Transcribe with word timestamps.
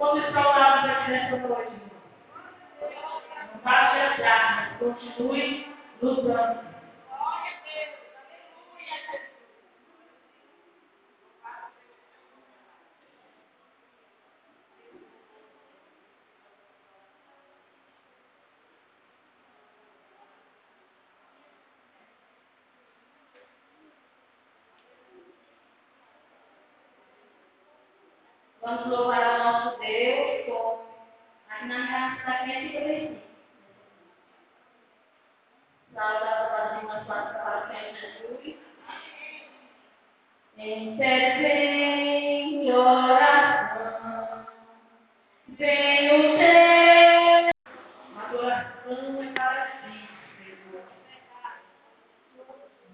Quando 0.00 0.16
está 0.26 0.42
ao 0.42 0.58
lado 0.58 0.88
da 0.88 0.94
criança 1.04 1.46
hoje, 1.46 1.76
não 3.52 3.60
vai 3.62 4.00
adiantar, 4.00 4.78
mas 4.80 4.94
continue 4.94 5.76
lutando. 6.00 6.69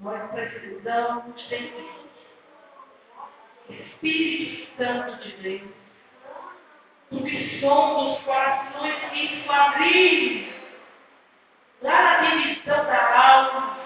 Nós 0.01 0.31
precisamos 0.31 1.43
ter 1.49 1.73
Espírito 3.69 4.77
Santo 4.77 5.17
de 5.23 5.33
Deus. 5.43 5.71
Tu 7.11 7.23
que 7.23 7.61
somos 7.61 8.21
corações 8.25 8.95
que 9.13 9.45
quadrilhos, 9.45 10.55
lá 11.83 12.03
na 12.03 12.31
dimensão 12.31 12.85
da 12.85 13.29
alma, 13.29 13.79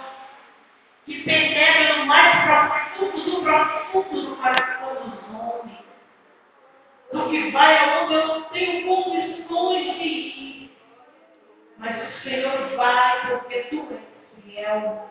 que 1.06 1.22
penetra 1.22 1.98
no 1.98 2.06
mais 2.06 2.44
profundo 2.44 3.30
do 3.30 3.42
profundo 3.42 4.22
do 4.22 4.36
coração 4.36 4.94
dos 4.94 5.40
homens, 5.40 5.84
do 7.12 7.30
que 7.30 7.50
vai 7.50 7.78
aonde 7.78 8.14
eu 8.14 8.26
não 8.26 8.42
tenho 8.44 8.86
condições 8.86 9.98
de 9.98 10.04
ir. 10.04 10.59
Mas 11.80 11.96
o 11.96 12.22
Senhor 12.22 12.76
vai 12.76 13.26
porque 13.26 13.58
tu 13.70 13.88
és 13.90 14.44
fiel. 14.44 15.10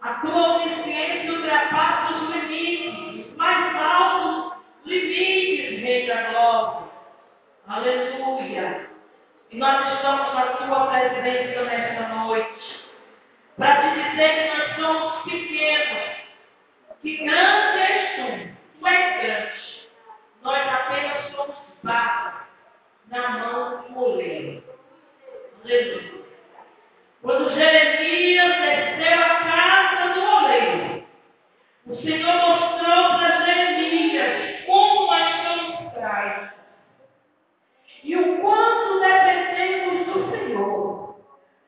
A 0.00 0.14
tua 0.14 0.56
onisciência 0.56 1.32
ultrapassa 1.32 2.14
os 2.14 2.30
limites, 2.34 3.36
mais 3.36 3.76
altos 3.76 4.58
limites, 4.84 5.80
Rei 5.80 6.08
da 6.08 6.30
Glória. 6.30 6.88
Aleluia. 7.68 8.90
E 9.52 9.56
nós 9.56 9.94
estamos 9.94 10.34
na 10.34 10.46
tua 10.46 10.86
presença 10.88 11.62
nesta 11.62 12.08
noite. 12.08 12.80
Para 13.56 13.82
te 13.82 14.02
dizer 14.02 14.34
que 14.34 14.58
nós 14.58 14.76
somos 14.76 15.22
pequenos. 15.22 16.16
Que 17.02 17.16
grande 17.18 17.78
és 17.78 18.16
tu. 18.16 18.80
Tu 18.80 18.86
és 18.88 19.22
grande. 19.22 19.88
Nós 20.42 20.68
apenas 20.68 21.32
somos 21.36 21.56
barra 21.84 22.48
na 23.06 23.28
mão 23.28 23.82
do 23.82 23.90
moleiro. 23.92 24.61
Quando 27.22 27.54
Jeremias 27.54 28.56
desceu 28.60 29.18
a 29.18 29.28
casa 29.44 30.14
do 30.14 30.20
oleiro, 30.20 31.04
o 31.86 31.96
Senhor 31.96 32.34
mostrou 32.34 33.18
para 33.18 33.46
Jeremias 33.46 34.64
como 34.66 35.12
as 35.12 35.94
traz. 35.94 36.50
E 38.02 38.16
o 38.16 38.40
quanto 38.40 39.00
dependemos 39.00 40.06
do 40.06 40.30
Senhor. 40.30 41.16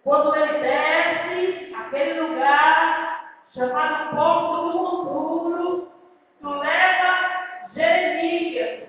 Quando 0.02 0.36
ele 0.36 0.58
desce 0.58 1.74
aquele 1.74 2.20
lugar 2.20 3.30
chamado 3.54 4.16
Porto 4.16 4.72
do 4.72 4.78
Monturo, 4.78 5.92
tu 6.40 6.50
leva 6.50 7.68
Jeremias 7.74 8.88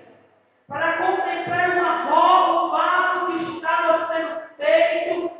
para 0.66 0.98
contemplar 0.98 1.70
uma 1.70 2.02
roda, 2.04 2.64
um 2.64 2.70
vaso 2.70 3.26
que 3.26 3.56
estava 3.56 4.12
sendo 4.12 4.40
feito 4.56 5.30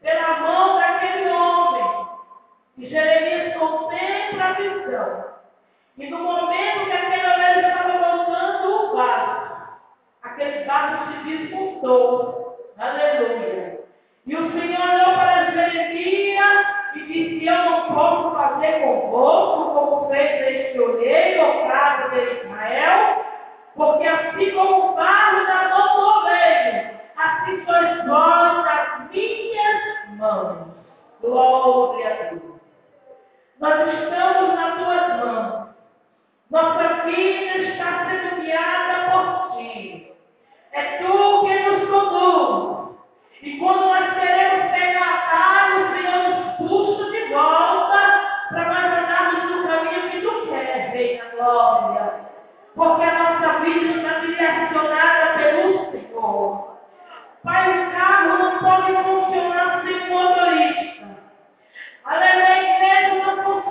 pela 0.00 0.40
mão 0.40 0.78
daquele 0.78 1.28
homem. 1.30 2.06
E 2.78 2.86
Jeremias 2.88 3.58
contempla 3.58 4.54
E 5.98 6.10
no 6.10 6.18
momento 6.18 6.86
que 6.86 6.92
aquele 6.92 7.26
homem 7.26 7.60
estava 7.60 7.98
voltando 7.98 8.92
o 8.92 8.96
vaso, 8.96 9.52
aquele 10.22 10.64
vaso 10.64 11.12
se 11.12 11.36
disputou. 11.36 12.68
Aleluia. 12.78 13.80
E 14.26 14.36
o 14.36 14.52
Senhor 14.52 14.80
olhou 14.80 15.14
para 15.14 15.50
Jeremias 15.50 16.66
e 16.94 17.00
disse: 17.00 17.46
Eu 17.46 17.64
não 17.64 17.94
posso 17.94 18.36
fazer 18.36 18.80
convosco 18.80 19.74
como 19.74 20.08
fez 20.10 20.56
este 20.56 20.78
olheiro 20.78 21.42
ao 21.42 21.68
casa 21.68 22.08
de 22.10 22.44
Israel, 22.44 23.24
porque 23.74 24.06
assim 24.06 24.50
como 24.52 24.92
o 24.92 24.94
vaso 24.94 25.46
da 25.46 25.68
mão 25.68 25.96
do 25.96 26.20
oleiro, 26.20 26.90
assim 27.16 27.64
sois 27.64 28.06
vós 28.06 28.64
das 28.64 29.10
minhas 29.10 30.08
mãos. 30.18 30.68
Glória 31.20 32.06
a 32.06 32.34
Deus. 32.34 32.47
Nós 33.60 33.88
estamos 33.88 34.54
nas 34.54 34.74
tuas 34.78 35.24
mãos. 35.24 35.68
Nossa 36.48 37.02
vida 37.06 37.58
está 37.58 38.06
sendo 38.06 38.40
guiada 38.40 39.10
por 39.10 39.56
ti. 39.56 40.12
É 40.72 40.98
tu 40.98 41.40
que 41.40 41.58
nos 41.58 41.88
conduz. 41.90 42.96
E 43.42 43.58
quando 43.58 43.80
nós 43.86 44.14
queremos 44.14 44.70
pegar 44.70 45.08
o 45.76 45.96
Senhor 45.96 46.28
nos 46.28 46.56
puxa 46.56 47.10
de 47.10 47.32
volta 47.32 47.98
para 48.48 48.64
nós 48.64 48.98
andarmos 48.98 49.50
no 49.50 49.68
caminho 49.68 50.10
que 50.10 50.20
tu 50.20 50.46
queres, 50.46 50.92
Rei 50.92 51.18
da 51.18 51.24
Glória. 51.30 52.14
Porque 52.76 53.02
a 53.02 53.18
nossa 53.18 53.58
vida 53.58 53.96
está 53.96 54.18
direcionada 54.20 55.36
pelo 55.36 55.90
Senhor. 55.90 56.78
Pai, 57.42 57.86
o 57.86 57.90
carro 57.90 58.38
não 58.38 58.58
pode 58.58 58.92
funcionar 59.02 59.82
sem 59.84 60.10
motorista. 60.10 61.08
Aleluia, 62.04 62.62
igreja 62.62 63.27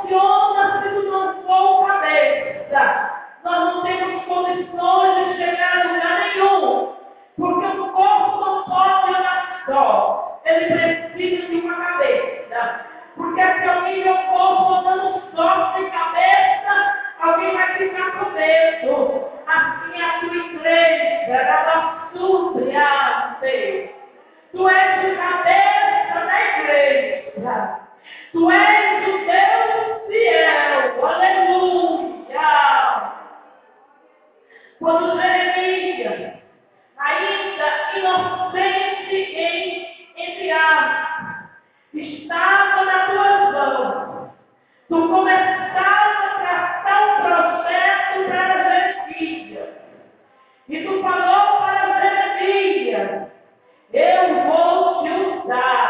funciona 0.08 0.82
se 0.82 0.90
tu 0.90 1.04
não 1.04 1.44
for 1.44 1.88
cabeça. 1.88 3.12
Nós 3.44 3.76
não 3.76 3.84
temos 3.84 4.24
condições 4.26 5.28
de 5.28 5.38
chegar 5.38 5.80
a 5.80 5.92
lugar 5.92 6.20
nenhum. 6.20 6.96
Porque 7.38 7.66
o 7.80 7.92
corpo 7.92 8.46
não 8.46 8.64
pode 8.64 9.10
andar 9.10 9.64
só. 9.66 10.42
Ele 10.46 10.66
precisa 10.66 11.48
de 11.48 11.56
uma 11.60 11.76
cabeça. 11.76 12.86
Porque 13.16 13.42
se 13.42 13.70
alguém 13.70 14.04
vê 14.04 14.10
o 14.10 14.18
corpo 14.28 14.74
andando 14.74 15.22
só 15.36 15.74
sem 15.74 15.90
cabeça, 15.90 16.96
alguém 17.20 17.54
vai 17.54 17.78
ficar 17.78 18.12
com 18.12 18.32
medo. 18.32 19.28
Assim 19.48 20.02
é 20.02 20.06
a 20.06 20.20
tua 20.20 20.36
igreja, 20.36 21.34
ela 21.34 22.10
surpreende. 22.14 23.92
Tu 24.52 24.70
és 24.70 25.14
o 25.14 25.18
cabeça 25.18 26.26
da 26.26 26.60
igreja. 26.60 27.87
Tu 28.38 28.52
és 28.52 29.08
o 29.08 29.18
Deus 29.26 30.08
fiel. 30.08 31.04
Aleluia. 31.04 32.52
Quando 34.78 35.20
Jeremias, 35.20 36.34
ainda 37.00 37.68
inocente 37.98 39.16
em, 39.16 39.88
entre 40.16 40.52
aspas, 40.52 41.50
estava 41.96 42.86
na 42.86 43.06
tua 43.08 43.52
mão, 43.52 44.36
tu 44.88 45.08
começaste 45.10 45.76
a 45.76 46.30
tratar 46.38 47.02
o 47.08 47.16
processo 47.24 48.30
para 48.30 48.70
Jeremias. 48.70 49.70
E 50.70 50.84
tu 50.84 51.02
falou 51.02 51.58
para 51.58 52.02
Jeremias, 52.38 53.30
eu 53.94 54.44
vou 54.44 55.02
te 55.02 55.10
usar 55.10 55.88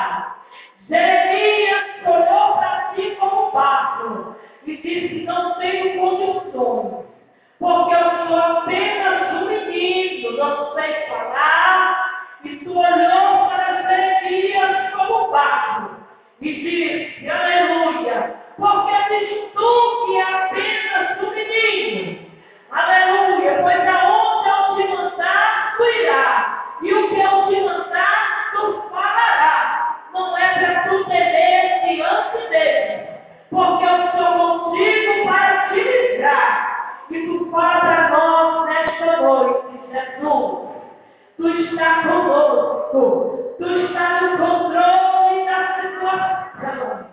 disse, 4.66 5.24
não 5.26 5.56
tenho 5.56 6.00
condições, 6.00 7.06
porque 7.60 7.96
eu 7.96 8.28
sou 8.28 8.38
apenas 8.40 9.34
um 9.34 9.46
menino, 9.48 10.38
não 10.38 10.74
sei 10.74 10.94
falar, 11.08 12.26
e 12.44 12.56
tu 12.58 12.72
olhou 12.72 13.48
para 13.48 13.82
Jeremias 13.82 14.94
como 14.96 15.32
barro. 15.32 15.90
E 16.42 16.54
disse, 16.54 17.30
aleluia, 17.30 18.36
porque 18.58 18.96
diz 19.10 19.52
tu 19.54 20.06
que 20.06 20.18
é 20.18 20.24
apenas 20.24 21.24
um 21.24 21.32
menino, 21.32 22.30
aleluia, 22.72 23.60
pois 23.62 23.88
aonde 23.88 24.50
eu 24.50 24.76
te 24.76 24.96
mandar, 24.96 25.74
tu 25.78 25.84
irá, 25.84 26.64
e 26.82 26.94
o 26.94 27.10
que 27.10 27.20
eu 27.20 27.48
te 27.48 27.62
mandar, 27.62 28.52
tu 28.52 28.84
falará, 28.92 29.96
não 30.14 30.38
é 30.38 30.48
para 30.54 30.84
tu 30.90 31.06
temer 31.06 31.82
diante 31.86 32.50
dele, 32.50 32.87
tu 41.38 41.48
está 41.48 42.02
conosco, 42.02 43.56
tu 43.60 43.66
está 43.66 44.22
no 44.22 44.38
controle 44.40 45.46
da 45.46 45.82
situação. 45.82 47.08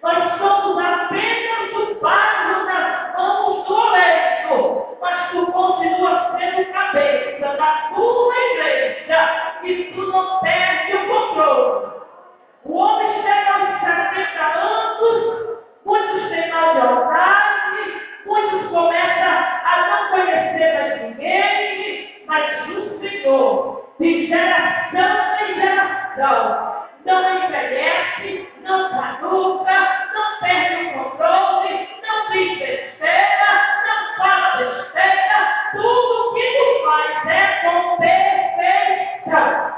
Nós 0.00 0.38
somos 0.38 0.84
apenas 0.84 1.72
o 1.72 1.94
barro 2.00 2.66
nas 2.66 3.18
mãos 3.18 3.66
do 3.66 3.74
oleiro, 3.74 4.96
mas 5.00 5.30
tu 5.30 5.46
continuas 5.50 6.38
sendo 6.38 6.72
cabeça 6.72 7.56
da 7.56 7.90
tua 7.94 8.34
igreja 8.36 9.58
e 9.64 9.92
tu 9.92 10.02
não 10.02 10.38
perde 10.38 10.94
o 10.94 11.08
controle. 11.08 11.94
O 12.64 12.76
homem 12.76 13.22
chega 13.22 13.54
aos 13.54 13.80
70 13.80 14.44
anos, 14.60 15.58
muitos 15.84 16.28
têm 16.28 16.48
mal 16.50 16.74
de 16.74 16.80
alcance, 16.80 18.02
muitos 18.24 18.68
começam 18.68 19.34
a 19.64 19.86
não 19.88 20.08
conhecer 20.10 20.74
mais 20.74 21.02
ninguém, 21.02 22.13
mas 22.26 22.68
o 22.68 22.98
Senhor, 23.00 23.94
de 23.98 24.26
geração 24.26 25.36
em 25.40 25.54
geração, 25.54 26.84
não 27.04 27.44
envelhece, 27.44 28.48
não 28.62 28.90
caduca, 28.90 30.08
não 30.14 30.40
perde 30.40 30.86
o 30.86 30.92
controle, 30.92 31.88
não 32.02 32.30
diz 32.32 32.58
besteira, 32.58 33.50
não 33.86 34.16
fala 34.16 34.56
besteira, 34.56 35.70
tudo 35.72 36.34
que 36.34 36.46
tu 36.56 36.84
faz 36.84 37.26
é 37.26 37.40
com 37.62 37.96
perfeição. 37.98 39.74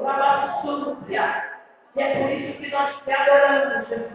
Labassúcia. 0.00 1.44
E 1.96 2.02
é 2.02 2.14
por 2.16 2.30
isso 2.30 2.58
que 2.58 2.70
nós 2.70 2.94
te 3.04 3.12
adoramos, 3.12 3.88
Jesus. 3.88 4.12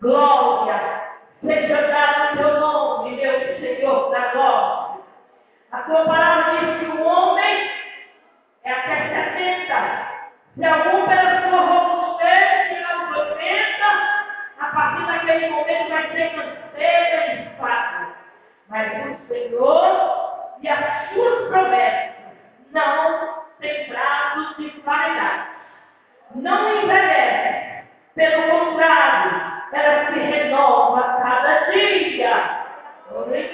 Glória. 0.00 1.06
Seja 1.42 1.82
dado 1.88 2.32
o 2.32 2.36
teu 2.36 2.60
nome, 2.60 3.16
meu 3.16 3.40
Senhor 3.58 4.10
da 4.10 4.32
glória. 4.32 4.95
A 5.76 5.82
tua 5.82 6.06
palavra 6.06 6.58
diz 6.58 6.78
que 6.78 6.86
o 6.86 7.04
homem 7.04 7.70
é 8.64 8.72
até 8.72 9.08
70. 9.34 10.08
Se 10.56 10.64
algum 10.64 11.06
pela 11.06 11.42
sua 11.42 11.60
robustez 11.60 12.68
chegar 12.68 12.94
aos 12.94 13.14
80, 13.14 13.84
a 14.58 14.66
partir 14.68 15.06
daquele 15.06 15.50
momento 15.50 15.90
vai 15.90 16.10
ser 16.12 16.30
canseira 16.30 17.26
e 17.26 17.56
fraco. 17.58 18.14
Mas 18.70 18.90
o 19.04 19.28
Senhor 19.28 20.56
e 20.62 20.68
as 20.70 21.10
suas 21.10 21.48
promessas 21.50 22.14
não 22.72 23.44
têm 23.60 23.84
prazos 23.88 24.56
de 24.56 24.80
validade. 24.80 25.48
Não 26.36 26.82
envelhece. 26.82 27.84
Pelo 28.14 28.48
contrário, 28.48 29.42
ela 29.74 30.06
se 30.06 30.18
renova 30.20 31.00
a 31.00 31.20
cada 31.20 31.70
dia. 31.70 32.56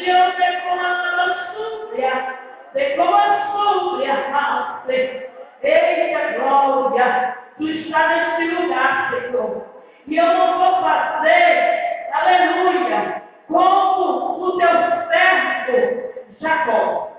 Deus 0.04 0.40
é 0.40 0.60
como 0.62 0.80
a 0.80 1.52
súbia, 1.54 2.36
é 2.74 2.96
como 2.96 3.14
a 3.14 3.52
súbia, 3.52 5.30
Eita 5.62 6.38
glória, 6.38 7.36
tu 7.56 7.68
está 7.92 8.08
nesse 8.08 8.54
lugar, 8.54 9.10
Senhor. 9.10 9.66
E 10.06 10.16
eu 10.16 10.26
não 10.26 10.58
vou 10.58 10.82
fazer, 10.82 12.08
aleluia, 12.14 13.22
como 13.46 14.46
o 14.46 14.58
teu 14.58 14.68
servo 15.08 16.12
Jacó. 16.40 17.12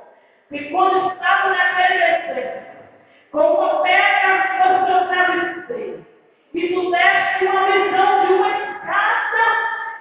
Que 0.50 0.70
quando 0.72 1.14
estava 1.14 1.50
naquele 1.50 2.00
deserto, 2.00 2.78
com 3.32 3.40
uma 3.40 3.84
pedra 3.84 4.80
no 4.80 4.88
seu 4.88 5.08
travesseiro, 5.08 6.06
e 6.54 6.68
tu 6.74 6.92
deste 6.92 7.46
uma 7.46 7.72
visão 7.72 8.26
de 8.26 8.34
uma 8.34 8.50
escada 8.50 9.44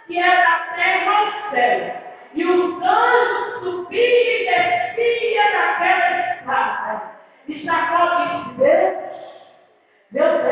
que 0.07 0.19
era 0.19 0.41
da 0.41 0.57
terra 0.75 1.13
ao 1.13 1.51
céu. 1.51 2.03
E 2.35 2.45
os 2.45 2.83
anjos 2.83 3.61
subiam 3.61 4.03
e 4.03 4.47
desciam 4.47 5.53
naquela 5.53 6.35
escada. 6.35 7.03
E 7.47 7.63
Jacó 7.63 8.25
disse, 8.25 8.59
Deus, 8.59 9.03
Deus, 10.13 10.43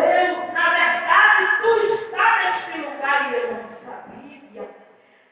na 0.55 0.71
verdade, 0.71 1.47
tu 1.61 1.95
está 1.95 2.39
neste 2.39 2.81
lugar 2.81 3.31
e 3.31 3.35
eu 3.35 3.53
não 3.53 3.61
sabia. 3.85 4.69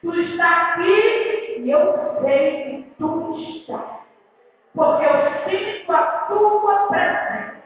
Tu 0.00 0.14
está 0.14 0.74
aqui 0.74 1.56
e 1.58 1.70
eu 1.70 2.20
sei 2.22 2.84
que 2.84 2.94
tu 2.98 3.36
está. 3.36 4.00
Porque 4.72 5.04
eu 5.04 5.50
sinto 5.50 5.92
a 5.92 6.02
tua 6.28 6.86
presença. 6.86 7.56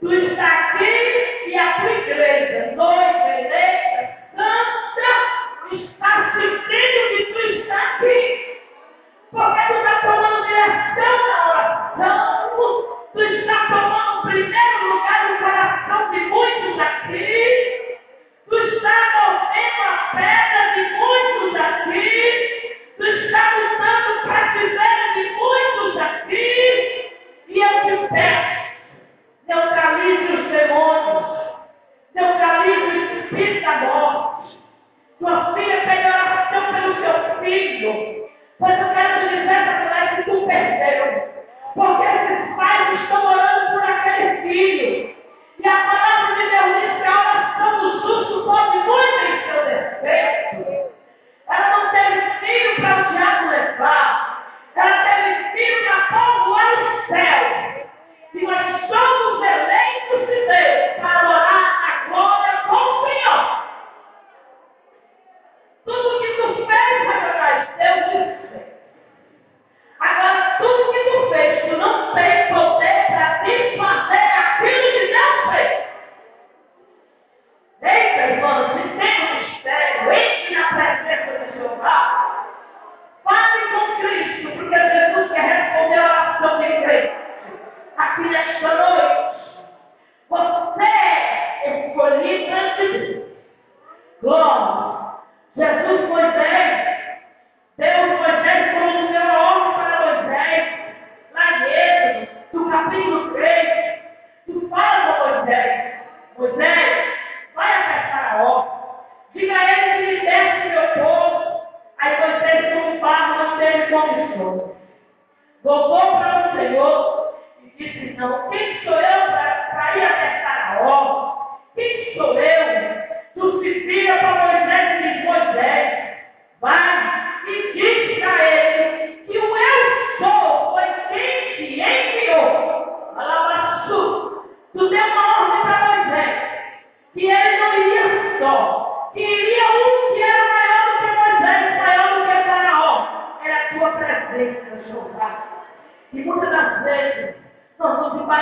Tu 0.00 0.12
está 0.12 0.46
aqui 0.46 1.48
e 1.48 1.58
a 1.58 1.80
tua 1.80 1.92
igreja, 1.92 2.76
noiva, 2.76 3.40
eleita, 3.40 4.18
santa, 4.36 5.74
está 5.74 6.32
sentindo 6.34 7.08
que 7.16 7.32
tu 7.32 7.38
está 7.38 7.96
aqui. 7.96 8.60
Porque 9.30 9.66
tu 9.66 9.72
está 9.72 10.00
tomando 10.02 10.46
direção 10.46 11.16
na 11.26 11.50
oração. 11.52 12.50
Tu 13.14 13.20
está 13.22 13.66
tomando 13.68 14.18
o 14.18 14.22
primeiro 14.22 14.88
lugar 14.88 15.30
no 15.30 15.38
coração 15.38 16.10
de 16.10 16.20
muitos 16.20 16.80
aqui. 16.80 17.69
Pois 38.60 38.78
eu 38.78 38.92
quero 38.92 39.20
te 39.20 39.28
dizer, 39.36 39.64
Satanás, 39.64 40.16
que 40.16 40.30
tu 40.30 40.46
perdeu. 40.46 41.19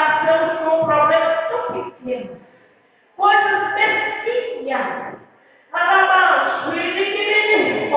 Nos 0.09 0.19
embaraçamos 0.19 0.59
com 0.61 0.81
um 0.81 0.87
problema 0.87 1.35
tão 1.49 1.91
pequeno, 1.91 2.41
coisas 3.17 3.75
mesquinhas. 3.75 5.19
Alabanço, 5.73 6.75
e 6.75 6.95
ninguém 6.95 7.75
me 7.75 7.91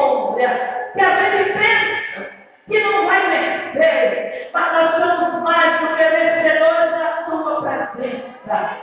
que 0.94 1.02
a 1.02 1.32
gente 1.32 1.54
pensa 1.54 2.32
que 2.68 2.80
não 2.80 3.06
vai 3.06 3.22
vencer, 3.30 4.50
mas 4.54 4.74
nós 4.74 4.92
somos 4.92 5.44
mais 5.44 5.80
do 5.80 5.88
que 5.96 6.04
vencedores 6.04 6.92
na 6.92 7.10
tua 7.24 7.62
presença. 7.62 8.78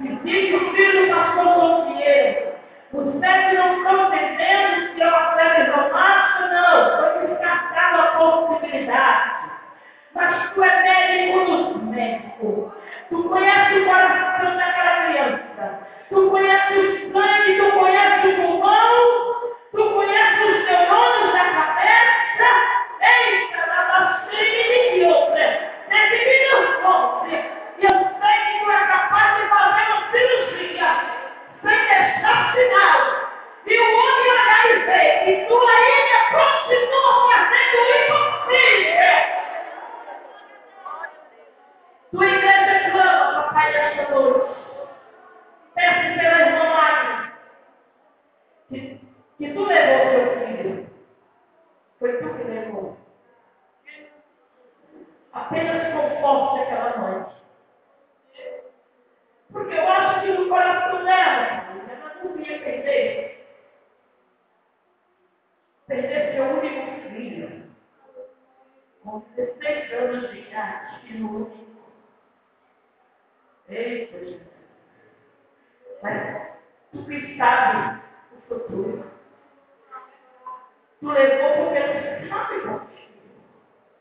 E 0.00 0.08
diz 0.08 0.54
o 0.54 0.72
filho 0.72 1.06
do 1.06 1.14
pastor 1.14 1.44
João 1.44 1.86
Pinheiro, 1.86 2.52
os 2.92 3.20
sete 3.20 3.54
não 3.54 3.76
estão 3.76 4.06
entendendo 4.08 4.94
que 4.94 5.02
é 5.02 5.06
uma 5.06 5.34
fé 5.36 5.70
romântica, 5.70 6.48
não, 6.52 7.14
foi 7.14 7.26
descartada 7.28 8.02
a 8.02 8.06
possibilidade. 8.16 9.42
Mas 10.14 10.52
tu 10.52 10.62
é 10.62 10.82
médico 10.82 11.44
dos 11.44 11.82
médicos. 11.84 12.72
Tu 13.08 13.28
conhece 13.28 13.78
o 13.78 13.84
coração 13.86 14.56
daquela 14.56 15.06
criança. 15.06 15.80
Tu 16.10 16.30
conhece 16.30 16.78
o 16.78 17.12
sangue, 17.12 17.58
tu 17.58 17.78
conhece 17.78 18.26
o 18.26 18.36
pulmão, 18.36 19.52
tu 19.72 19.90
conhece 19.94 20.42
os 20.42 20.64
neurônios 20.64 21.32
da 21.32 21.44
cabeça. 21.44 22.48
Eita, 23.00 23.66
na 23.66 23.82
vacina 23.84 24.96
e 24.96 25.04
outra. 25.04 25.46
Nesse 25.88 26.18
minuto, 26.24 27.26
eu 27.80 27.94
sei 28.20 28.36
que 28.44 28.64
tu 28.64 28.70
é 28.70 28.86
capaz 28.86 29.36
de 29.36 29.48
fazer 29.48 29.84
uma 29.92 30.10
cirurgia 30.10 30.90
sem 31.62 31.78
deixar 31.78 32.54
sinal. 32.54 33.00
E 33.66 33.78
o 33.78 33.98
homem 33.98 34.30
olhar 34.30 34.66
e 34.66 34.78
ver 34.80 35.24
que 35.24 35.46
tu 35.48 35.56
ainda 35.58 36.18
continua 36.32 37.14
fazendo 37.28 37.76
o 37.78 37.92
impossível. 37.98 39.42
Tua 42.12 42.26
igreja 42.26 42.90
clama, 42.90 43.42
papai, 43.42 43.72
nesta 43.72 44.10
noite. 44.10 44.52
Peço 45.74 46.18
pela 46.18 46.40
irmã 46.40 46.64
Magna 46.68 47.32
que, 48.68 49.00
que 49.38 49.54
tu 49.54 49.64
levou 49.64 50.10
teu 50.10 50.46
filho. 50.46 50.90
Foi 51.98 52.12
tu 52.18 52.34
que 52.34 52.44
levou. 52.44 52.98
Apenas 55.32 55.94
conforte 55.94 56.60
aquela 56.60 56.98
noite. 56.98 57.36
Porque 59.50 59.74
eu 59.74 59.88
acho 59.88 60.20
que 60.20 60.32
no 60.32 60.48
coração 60.50 61.04
dela, 61.04 61.64
ela 61.88 62.14
não 62.22 62.40
ia 62.40 62.58
perder. 62.58 63.46
Perder 65.86 66.34
seu 66.34 66.44
único 66.44 67.08
filho. 67.08 67.72
Com 69.02 69.20
16 69.34 69.92
anos 69.94 70.30
de 70.30 70.40
idade, 70.40 71.06
e 71.06 71.14
no 71.14 71.38
último. 71.38 71.72
Eita, 73.68 74.18
Jesus. 74.18 74.42
Mas 76.02 76.48
tu 76.90 77.04
que 77.06 77.36
sabe 77.38 78.02
o 78.32 78.40
futuro. 78.48 79.10
Tu 81.00 81.08
levou 81.08 81.68
porque 81.68 81.80
tu 81.80 82.28
sabe 82.28 82.56
o 82.58 82.80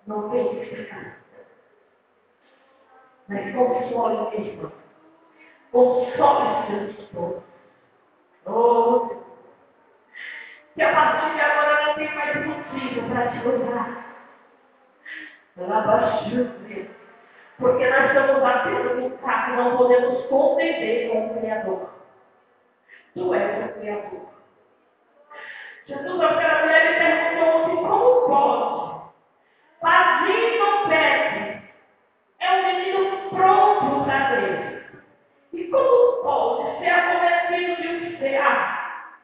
Não 0.07 0.29
tem 0.29 0.61
explicação. 0.61 1.13
Mas 3.29 3.55
console 3.55 4.37
mesmo. 4.37 4.71
Console 6.21 6.67
seus 6.67 6.99
esposos. 6.99 7.43
Oh, 8.45 9.09
que 10.75 10.83
a 10.83 10.93
partir 10.93 11.33
de 11.33 11.41
agora 11.41 11.87
não 11.87 11.93
tem 11.95 12.15
mais 12.15 12.45
motivo 12.45 13.09
para 13.09 13.31
te 13.31 13.47
usar. 13.47 14.05
Ela 15.57 15.81
baixou 15.81 16.45
porque 17.57 17.89
nós 17.89 18.05
estamos 18.05 18.41
batendo 18.41 18.95
no 18.95 19.17
carro 19.17 19.53
e 19.53 19.57
não 19.57 19.77
podemos 19.77 20.25
contender 20.27 21.11
com 21.11 21.27
o 21.27 21.39
Criador. 21.39 21.89
Tu 23.13 23.33
és 23.33 23.65
o 23.65 23.73
Criador. 23.79 24.29
Jesus, 25.87 26.21
aquela 26.21 26.61
mulher, 26.61 26.85
ele 26.85 26.99
perguntou 26.99 27.63
assim, 27.63 27.75
como 27.77 28.27
pode? 28.27 29.11
Pazinho 29.81 30.59
não 30.59 30.89
pede. 30.89 31.61
É 32.39 32.51
um 32.51 32.65
menino 32.65 33.29
pronto 33.29 34.05
para 34.05 34.35
Deus. 34.35 34.81
E 35.53 35.63
como 35.65 36.23
pode 36.23 36.79
ser 36.79 36.89
acometido 36.89 37.81
de 37.81 37.87
um 37.89 38.17
cear? 38.17 39.17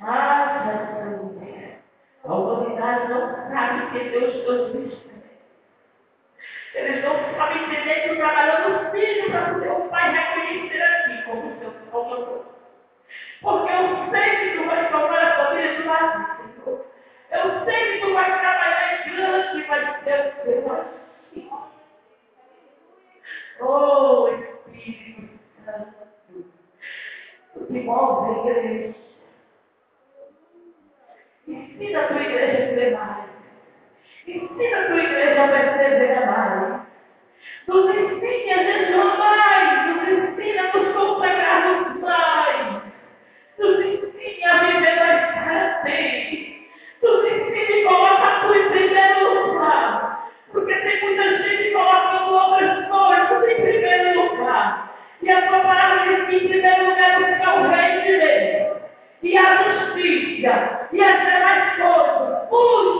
Ah, 0.00 0.72
essa 0.72 1.04
mulher. 1.22 1.78
A 2.24 2.34
humanidade 2.34 3.08
não 3.08 3.50
sabe 3.50 3.90
que 3.90 4.10
Deus 4.10 4.34
existe. 4.34 5.06
Eles 6.74 7.04
não 7.04 7.14
sabem 7.36 7.62
entender 7.64 8.00
que 8.02 8.10
o 8.12 8.16
trabalhou 8.16 8.90
poder 9.30 9.70
o 9.72 9.88
pai 9.88 10.12
reconhecer 10.12 10.82
aqui 10.82 11.22
como 11.22 11.58
seu 11.58 11.72
salvador. 11.90 12.44
Porque 13.42 13.72
eu 13.72 14.10
sei 14.10 14.36
que 14.36 14.58
tu 14.58 14.64
vai 14.66 14.90
salvar 14.90 15.24
a 15.24 15.46
família 15.46 15.80
do 15.80 15.86
lado, 15.86 16.36
Senhor. 16.36 16.86
Eu 17.30 17.64
sei 17.64 17.92
que 17.92 18.06
tu 18.06 18.14
vai 18.14 18.40
trabalhar 18.40 19.06
em 19.06 19.16
grande, 19.16 19.62
vai 19.66 20.02
ser 20.04 20.18
o 20.20 20.42
seu 20.42 20.72
assim. 20.72 21.50
Oh, 23.60 24.28
Espírito 24.28 25.38
Santo. 25.64 26.46
Tu 27.54 27.66
te 27.66 27.80
move 27.80 28.28
a 28.28 28.50
igreja. 28.50 28.94
Ensina 31.48 32.00
a 32.00 32.08
tua 32.08 32.22
igreja 32.22 32.64
a 32.64 32.74
ser 32.74 32.90
mais. 32.92 33.30
Ensina 34.26 34.80
a 34.80 34.86
tua 34.86 35.02
igreja 35.02 35.44
a 35.44 35.48
perceber 35.48 36.26
mais. 36.26 36.75
Nos 37.66 37.90
ensine 37.90 38.52
a 38.52 38.62
jejuar 38.62 39.18
mais. 39.18 39.86
Nos 39.86 40.08
ensina 40.08 40.62
a 40.62 40.78
nos 40.78 40.94
consagrarmos 40.94 42.00
mais. 42.00 42.82
Nos 43.58 43.80
ensine 43.80 44.44
a 44.44 44.58
viver 44.58 44.96
mais 45.00 45.34
para 45.34 45.82
ti. 45.84 46.70
Nos 47.02 47.24
ensine 47.24 47.82
a 47.82 47.88
colocar 47.88 48.40
tudo 48.42 48.54
em 48.54 48.70
primeiro 48.70 49.48
lugar. 49.48 50.30
Porque 50.52 50.74
tem 50.76 51.00
muita 51.02 51.42
gente 51.42 51.72
colocando 51.72 52.34
outras 52.34 52.86
coisas 52.88 53.50
em 53.50 53.62
primeiro 53.62 54.22
lugar. 54.22 54.94
E 55.22 55.30
a 55.30 55.48
tua 55.48 55.58
palavra 55.58 56.04
diz 56.04 56.28
que 56.28 56.36
em 56.36 56.48
primeiro 56.48 56.90
lugar 56.90 57.18
você 57.18 57.42
é 57.42 57.48
o 57.48 57.68
rei 57.68 58.00
de 58.02 58.16
Deus. 58.18 58.76
E 59.24 59.36
a 59.36 59.56
justiça. 59.56 60.88
E 60.92 61.02
as 61.02 61.20
demais 61.20 61.76
coisas. 61.76 62.46
Os. 62.48 62.96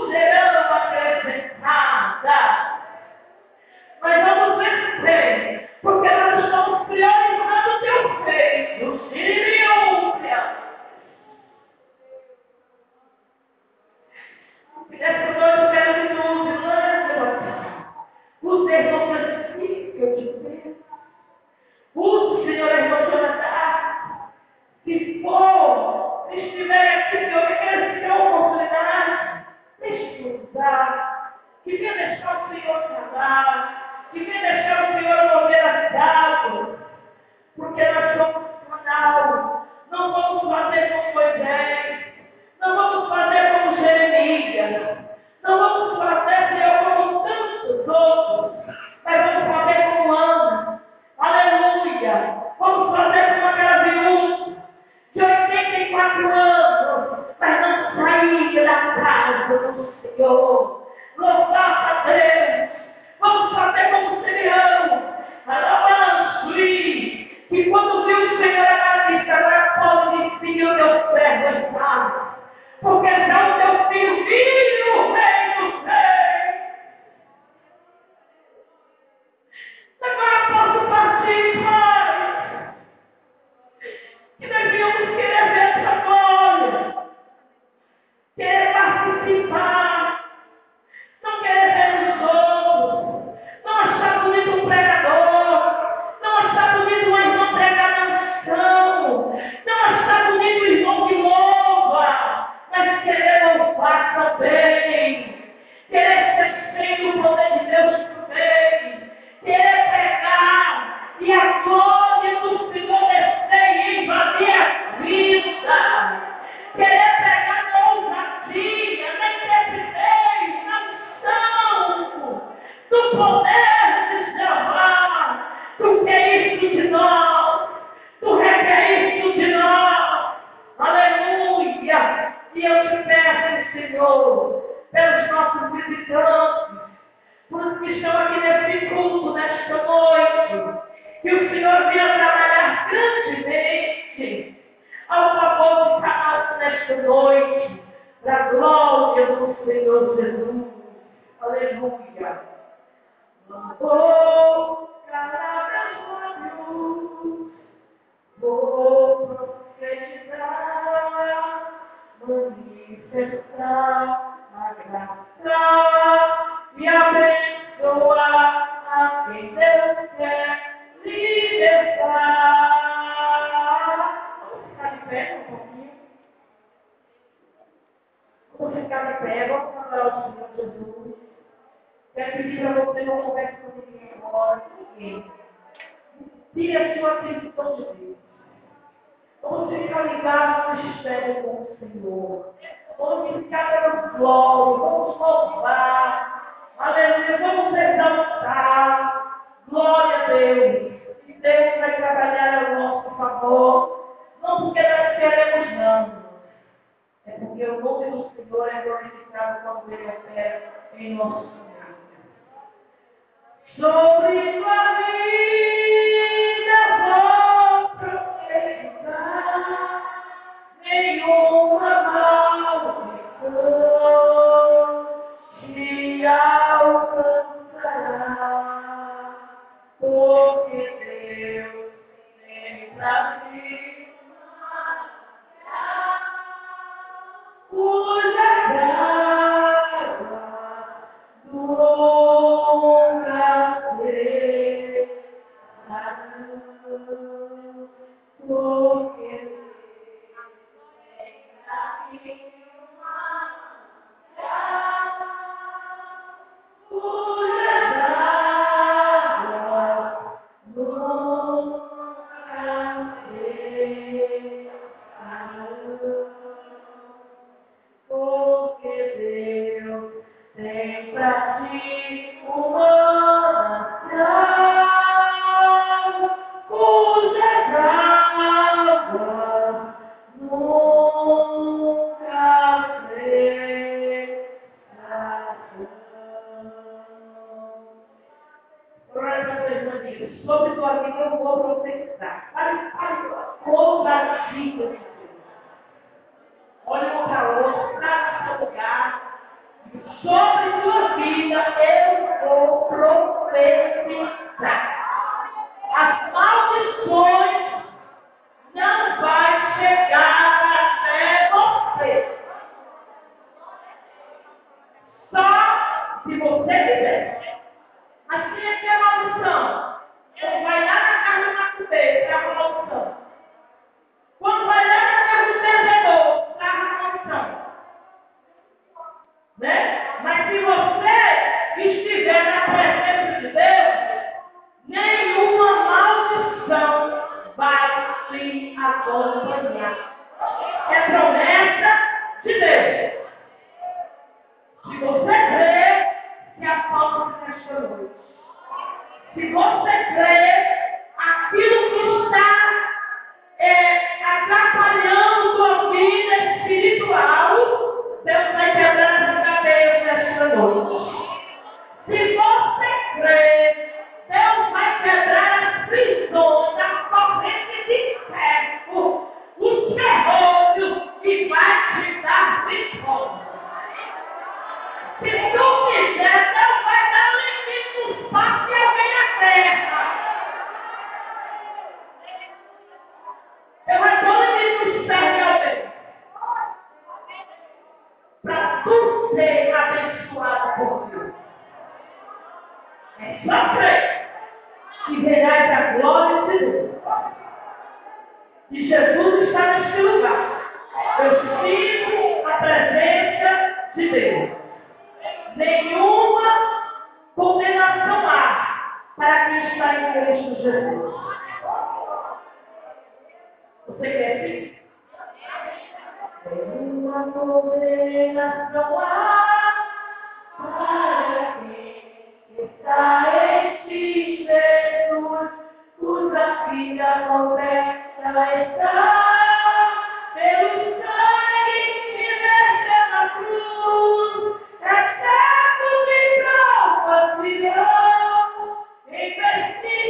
Mas 4.02 4.24
vamos 4.24 4.58
vencer, 4.58 5.70
porque 5.82 6.08
nós 6.08 6.44
estamos 6.44 6.86
priorizando 6.86 7.70
o 7.70 7.80
teu 7.80 8.24
feito, 8.24 9.10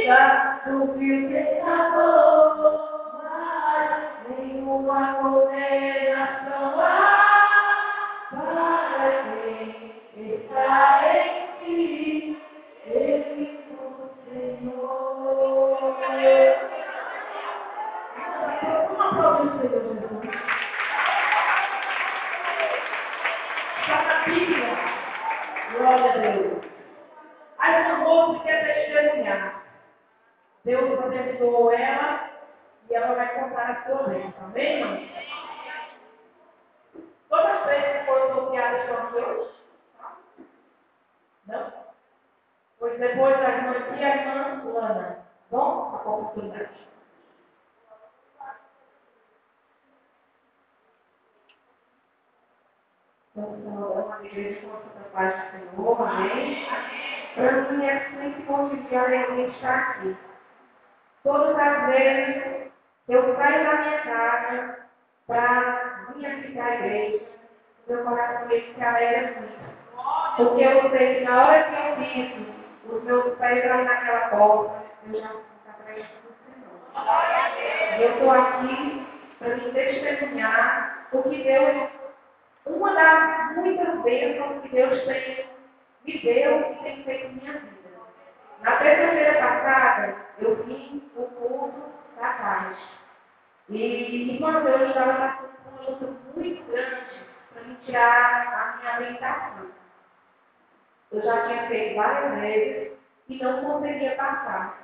investiga 0.07 0.61
do 0.65 0.93
fio 0.97 1.29
pecador 1.29 2.87
nenhuma 4.29 5.15
condenação 5.15 6.79
há 6.79 8.27
para 8.31 9.09
quem 9.33 10.35
está 10.35 11.01
em 11.13 11.65
ti, 11.65 12.41
Espírito 12.85 14.09
Senhor. 14.29 15.77
Uma 18.95 19.07
prova 19.13 19.43
do 19.43 19.49
Senhor 19.59 19.81
Jesus. 19.83 20.25
Está 23.81 23.97
na 24.03 24.15
Bíblia. 24.25 24.69
Glória 25.77 26.11
a 26.11 26.17
Deus. 26.17 26.63
Aí 27.59 27.71
uma 27.81 27.97
moça 27.97 28.43
quer 28.43 28.59
testemunhar. 28.63 29.67
Deus 30.67 30.99
abençoou 30.99 31.71
ela 31.71 32.29
e 32.89 32.93
ela 32.93 33.15
vai 33.15 33.39
contar 33.39 33.71
a 33.71 33.85
sua 33.85 34.07
lei, 34.07 34.33
amém, 34.41 34.81
irmão? 34.81 34.99
Todas 37.29 37.45
as 37.45 37.65
vezes 37.67 38.05
foram 38.05 38.35
bloqueadas 38.35 38.85
por 38.89 39.11
Deus? 39.13 39.49
Não? 41.45 41.73
Pois 42.79 42.99
depois 42.99 43.35
a 43.37 43.49
irmã 43.49 43.71
aqui, 43.71 44.03
a 44.03 44.15
irmã 44.17 44.73
Lana. 44.73 45.25
Bom, 45.51 45.95
a 45.95 46.09
oportunidade. 46.09 46.87
Então, 53.37 53.45
uma 53.45 54.25
igreja 54.25 54.67
com 54.67 54.75
a 54.75 54.79
sua 54.81 55.09
paz 55.13 55.33
do 55.33 55.51
Senhor, 55.51 56.01
amém? 56.01 56.67
Para 57.35 57.51
mim 57.71 57.85
é 57.85 57.99
sempre 58.09 58.43
bom 58.43 58.67
de 58.67 58.95
alegria 58.95 59.47
estar 59.47 59.91
aqui. 59.91 60.17
Todas 61.27 61.59
as 61.59 61.87
vezes 61.87 62.71
eu 63.09 63.35
saio 63.35 63.65
da 63.65 63.81
minha 63.81 63.99
casa 63.99 64.79
para 65.27 66.07
vir 66.15 66.25
aqui 66.25 66.53
para 66.53 66.63
a 66.63 66.75
igreja, 66.75 67.25
meu 67.87 68.03
coração 68.05 68.47
se 68.49 68.81
alegra 68.81 69.33
muito. 69.37 69.67
Porque 70.37 70.63
eu 70.63 70.89
sei 70.89 71.15
que 71.15 71.21
na 71.25 71.45
hora 71.45 71.63
que 71.63 71.75
eu 71.75 71.95
piso, 71.97 72.95
os 72.95 73.03
meus 73.03 73.37
pés 73.39 73.67
vão 73.67 73.83
naquela 73.83 74.29
porta, 74.29 74.83
eu 75.05 75.19
já 75.19 75.27
vou 75.27 75.41
ficar 75.41 75.71
atrás 75.71 76.05
do 76.05 76.33
Senhor. 76.45 77.99
E 77.99 78.03
eu 78.03 78.13
estou 78.13 78.31
aqui 78.31 79.07
para 79.39 79.55
me 79.57 79.71
testemunhar 79.73 81.07
o 81.11 81.23
que 81.23 81.43
Deus, 81.43 81.89
uma 82.67 82.93
das 82.93 83.55
muitas 83.57 84.01
bênçãos 84.01 84.61
que 84.61 84.69
Deus 84.69 85.03
tem, 85.03 85.45
me 86.05 86.17
deu 86.19 86.71
e 86.71 86.75
tem 86.83 87.03
feito 87.03 87.33
minha 87.33 87.51
vida. 87.51 87.77
Na 88.61 88.75
terça-feira 88.77 89.33
passada, 89.33 90.15
eu 90.39 90.55
vim 90.63 91.03
o 91.15 91.21
culto 91.21 91.83
da 92.19 92.29
paz. 92.33 92.77
E, 93.69 94.35
e 94.35 94.39
quando 94.39 94.67
eu 94.67 94.87
estava 94.87 95.13
passando 95.13 95.57
por 95.63 95.73
uma 95.73 95.89
luta 95.89 96.19
muito 96.35 96.71
grande 96.71 97.25
para 97.53 97.63
me 97.63 97.75
tirar 97.85 98.47
a 98.47 98.77
minha 98.77 98.95
alimentação. 98.95 99.67
Eu 101.11 101.21
já 101.21 101.47
tinha 101.47 101.67
feito 101.67 101.95
várias 101.95 102.39
vezes 102.39 102.93
e 103.29 103.43
não 103.43 103.63
conseguia 103.63 104.15
passar. 104.15 104.77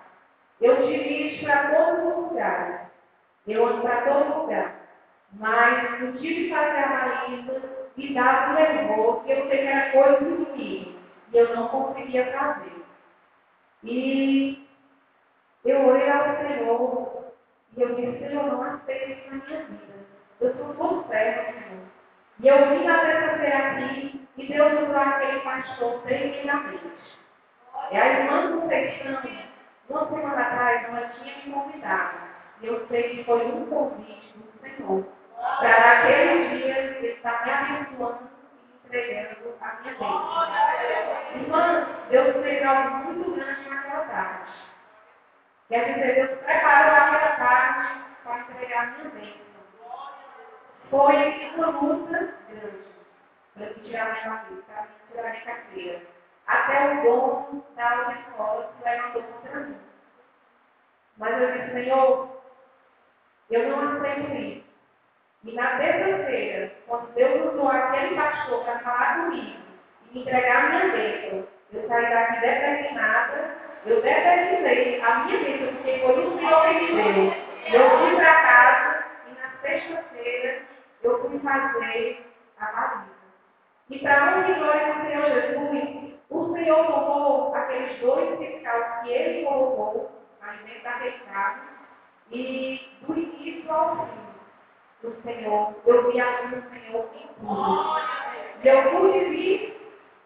Eu 0.61 0.77
tive 0.77 1.35
isso 1.35 1.45
para 1.45 1.75
todos 1.75 2.05
os 2.05 2.15
lugares. 2.29 2.81
Eu 3.47 3.67
ando 3.67 3.81
para 3.81 4.01
todo 4.01 4.41
lugar. 4.41 4.75
Mas 5.33 6.01
eu 6.01 6.13
tive 6.19 6.45
que 6.45 6.49
fazer 6.49 6.77
a 6.77 6.89
marisa 6.89 7.61
e 7.97 8.09
um 8.09 8.53
nervoso, 8.53 9.17
porque 9.17 9.33
eu 9.33 9.47
sei 9.47 9.57
que 9.59 9.67
era 9.67 9.91
coisa 9.91 10.19
do 10.19 10.29
inimigo. 10.29 10.99
E 11.31 11.37
eu 11.37 11.55
não 11.55 11.67
conseguia 11.69 12.31
fazer. 12.31 12.85
E 13.83 14.67
eu 15.65 15.85
orei 15.87 16.09
ao 16.09 16.37
Senhor 16.37 17.33
e 17.75 17.81
eu 17.81 17.95
disse, 17.95 18.19
Senhor, 18.19 18.45
não 18.45 18.63
aceito 18.63 19.11
isso 19.11 19.29
na 19.35 19.45
minha 19.45 19.65
vida. 19.65 19.93
Eu 20.41 20.55
sou 20.55 20.73
todo 20.75 21.07
certo, 21.07 21.53
Senhor. 21.53 21.83
E 22.39 22.47
eu 22.47 22.69
vim 22.69 22.85
na 22.85 22.99
terça-feira 22.99 23.57
aqui 23.57 24.27
e 24.37 24.47
Deus 24.47 24.73
usou 24.83 24.97
aquele 24.97 25.39
pastor 25.41 26.01
tremendamente. 26.03 26.93
E 27.91 27.97
a 27.97 28.19
irmã 28.19 28.59
Conceição, 28.59 29.21
uma 29.89 30.07
semana 30.09 30.41
atrás, 30.41 30.85
ela 30.85 31.09
tinha 31.09 31.45
me 31.45 31.53
convidado. 31.53 32.32
Eu 32.63 32.87
sei 32.87 33.17
que 33.17 33.23
foi 33.25 33.45
um 33.45 33.65
convite 33.67 34.37
do 34.37 34.61
Senhor. 34.61 35.05
Para 35.59 35.91
aquele 35.99 36.47
dia 36.57 36.77
ele 36.79 37.07
estar 37.09 37.45
me 37.45 37.51
abençoando 37.51 38.29
e 38.63 38.87
entregando 38.87 39.55
a 39.61 39.73
minha 39.81 39.93
bênção. 39.95 41.35
Irmã, 41.35 41.87
Deus 42.09 42.43
fez 42.43 42.65
algo 42.65 42.97
muito 42.99 43.31
grande 43.35 43.69
naquela 43.69 44.05
tarde. 44.05 44.51
Quer 45.69 45.93
dizer, 45.93 46.15
Deus 46.15 46.39
preparou 46.39 46.95
aquela 46.95 47.35
tarde 47.35 48.05
para 48.23 48.39
entregar 48.39 48.83
a 48.83 48.85
minha 48.91 49.09
bênção. 49.09 49.43
Foi 50.89 51.51
uma 51.55 51.67
luta 51.67 52.35
grande 52.47 52.83
para 53.55 53.67
me 53.67 53.73
tirar 53.75 54.11
minha 54.13 54.29
barriga, 54.29 54.63
para 54.67 54.83
me 54.83 54.89
tirar 55.11 55.31
minha 55.31 55.45
carteira. 55.45 56.01
Até 56.47 56.93
o 56.93 57.03
dono 57.03 57.65
da 57.75 58.13
escola 58.13 58.71
se 58.77 58.83
levantou 58.85 59.23
contra 59.23 59.59
mim. 59.61 59.77
Mas 61.17 61.41
eu 61.41 61.51
disse, 61.51 61.71
Senhor, 61.73 62.32
eu 63.53 63.69
não 63.69 63.97
aceito 63.97 64.35
isso. 64.35 64.63
E 65.43 65.51
na 65.53 65.77
terça-feira, 65.77 66.71
quando 66.87 67.13
Deus 67.13 67.53
usou 67.53 67.69
aquele 67.69 68.15
pastor 68.15 68.63
para 68.63 68.79
falar 68.79 69.25
comigo 69.25 69.57
e 70.09 70.13
me 70.13 70.21
entregar 70.21 70.65
a 70.65 70.69
minha 70.69 70.93
bênção, 70.93 71.47
eu 71.73 71.87
saí 71.87 72.09
daqui 72.09 72.39
determinada, 72.39 73.55
eu 73.85 74.01
determinei 74.01 75.01
a 75.01 75.15
minha 75.19 75.39
bênção, 75.39 75.75
porque 75.75 75.99
foi 75.99 76.25
o 76.25 76.37
Senhor 76.37 76.61
que 76.63 76.93
me 76.93 77.03
deu. 77.03 77.33
Eu 77.73 77.99
fui 77.99 78.15
para 78.15 78.41
casa 78.41 79.05
e 79.27 79.41
na 79.41 79.49
sexta-feira 79.61 80.61
eu 81.03 81.21
fui 81.21 81.39
fazer 81.39 82.25
a 82.59 82.65
barriga. 82.65 83.13
E 83.89 83.99
para 83.99 84.37
honra 84.37 84.49
e 84.49 84.53
glória 84.53 84.93
do 84.93 85.01
Senhor 85.01 85.25
Jesus, 85.25 86.13
o 86.29 86.53
Senhor 86.53 86.87
tomou 86.87 87.53
aqueles 87.53 87.99
dois 87.99 88.37
fiscais 88.37 89.03
que 89.03 89.11
ele 89.11 89.45
colocou 89.45 90.11
aí 90.41 90.57
dentro 90.65 90.83
daquele 90.83 91.19
carro 91.31 91.72
e 92.33 92.81
do 93.01 93.13
início 93.15 93.71
ao 93.71 94.07
fim 94.07 94.23
do 95.03 95.21
Senhor, 95.21 95.75
eu 95.85 96.11
vi 96.11 96.19
a 96.19 96.31
mão 96.31 96.49
do 96.49 96.69
Senhor 96.69 97.09
em 97.15 97.27
tudo. 97.27 98.01
E 98.63 98.67
eu 98.67 98.91
pude 98.91 99.25
vir 99.25 99.77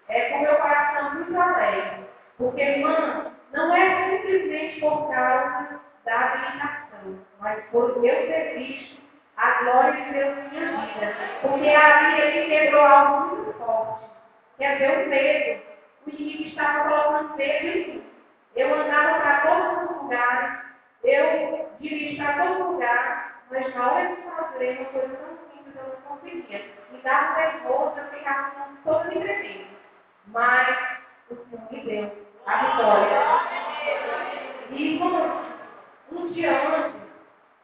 é, 0.07 0.29
com 0.29 0.39
meu 0.39 0.55
coração 0.55 1.15
muito 1.15 1.37
alegre. 1.37 2.05
Porque, 2.37 2.61
irmã, 2.61 3.33
não 3.51 3.75
é 3.75 4.09
simplesmente 4.09 4.79
por 4.79 5.11
causa 5.11 5.81
da 6.05 6.19
habilitação, 6.19 7.19
mas 7.39 7.63
por 7.71 7.89
eu 8.05 8.27
ter 8.27 8.57
visto 8.57 9.01
a 9.35 9.63
glória 9.63 10.05
de 10.05 10.11
Deus 10.13 10.37
na 10.37 10.43
minha 10.43 10.85
vida. 10.85 11.15
Porque 11.41 11.69
ali 11.69 12.21
ele 12.21 12.45
quebrou 12.47 12.85
algo 12.85 13.35
muito 13.35 13.53
forte. 13.57 14.05
Quer 14.57 14.73
dizer, 14.77 15.05
o 15.05 15.09
medo. 15.09 15.61
O 16.05 16.09
inimigo 16.09 16.43
estava 16.43 16.89
colocando 16.89 17.35
medo 17.35 17.67
em 17.67 17.87
mim. 17.87 18.03
Eu 18.55 18.73
andava 18.73 19.19
para 19.19 19.41
todos 19.41 19.91
os 19.91 20.01
lugares, 20.03 20.59
eu 21.03 21.66
dirigia 21.79 22.23
para 22.23 22.47
todo 22.47 22.71
lugar, 22.71 23.41
mas 23.51 23.75
na 23.75 23.91
hora 23.91 24.15
de 24.15 24.21
fazer 24.23 24.77
uma 24.79 24.85
coisa 24.85 25.15
tão 25.15 25.37
simples 25.51 25.75
eu 25.75 25.87
não 25.87 26.17
conseguia. 26.17 26.65
Me 26.91 27.01
dava 27.01 27.37
nervoso, 27.37 27.99
eu 27.99 28.05
ficava 28.07 28.69
toda 28.83 29.05
me 29.05 29.21
tremendo. 29.21 29.67
Mas 30.27 30.77
o 31.29 31.35
Senhor 31.35 31.71
me 31.71 31.81
deu 31.81 32.27
a 32.45 32.65
vitória. 32.65 33.19
E 34.69 35.01
um, 35.01 36.17
um 36.17 36.31
dia 36.31 36.51
antes, 36.51 37.01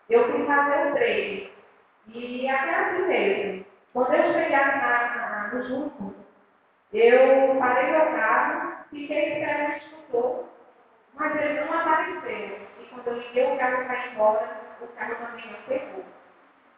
eu 0.09 0.31
fui 0.31 0.45
fazer 0.45 0.87
o 0.87 0.93
treino. 0.93 1.49
E 2.07 2.49
até 2.49 2.75
assim 2.75 3.07
mesmo, 3.07 3.65
quando 3.93 4.13
eu 4.13 4.33
chegar 4.33 4.77
na, 4.77 5.15
na, 5.15 5.47
no 5.53 5.67
junto, 5.67 6.15
eu 6.93 7.57
parei 7.59 7.91
meu 7.91 8.05
carro, 8.17 8.85
fiquei 8.89 9.33
esperando 9.33 9.71
o 9.71 9.77
instrutor, 9.77 10.45
mas 11.15 11.35
ele 11.41 11.61
não 11.61 11.79
apareceu. 11.79 12.67
Quando 12.93 13.07
eu 13.07 13.19
liguei 13.19 13.45
o 13.53 13.59
carro 13.59 13.85
para 13.85 14.07
ir 14.07 14.13
embora, 14.13 14.61
o 14.81 14.87
carro 14.89 15.15
também 15.17 15.51
não 15.51 15.63
pegou. 15.63 16.05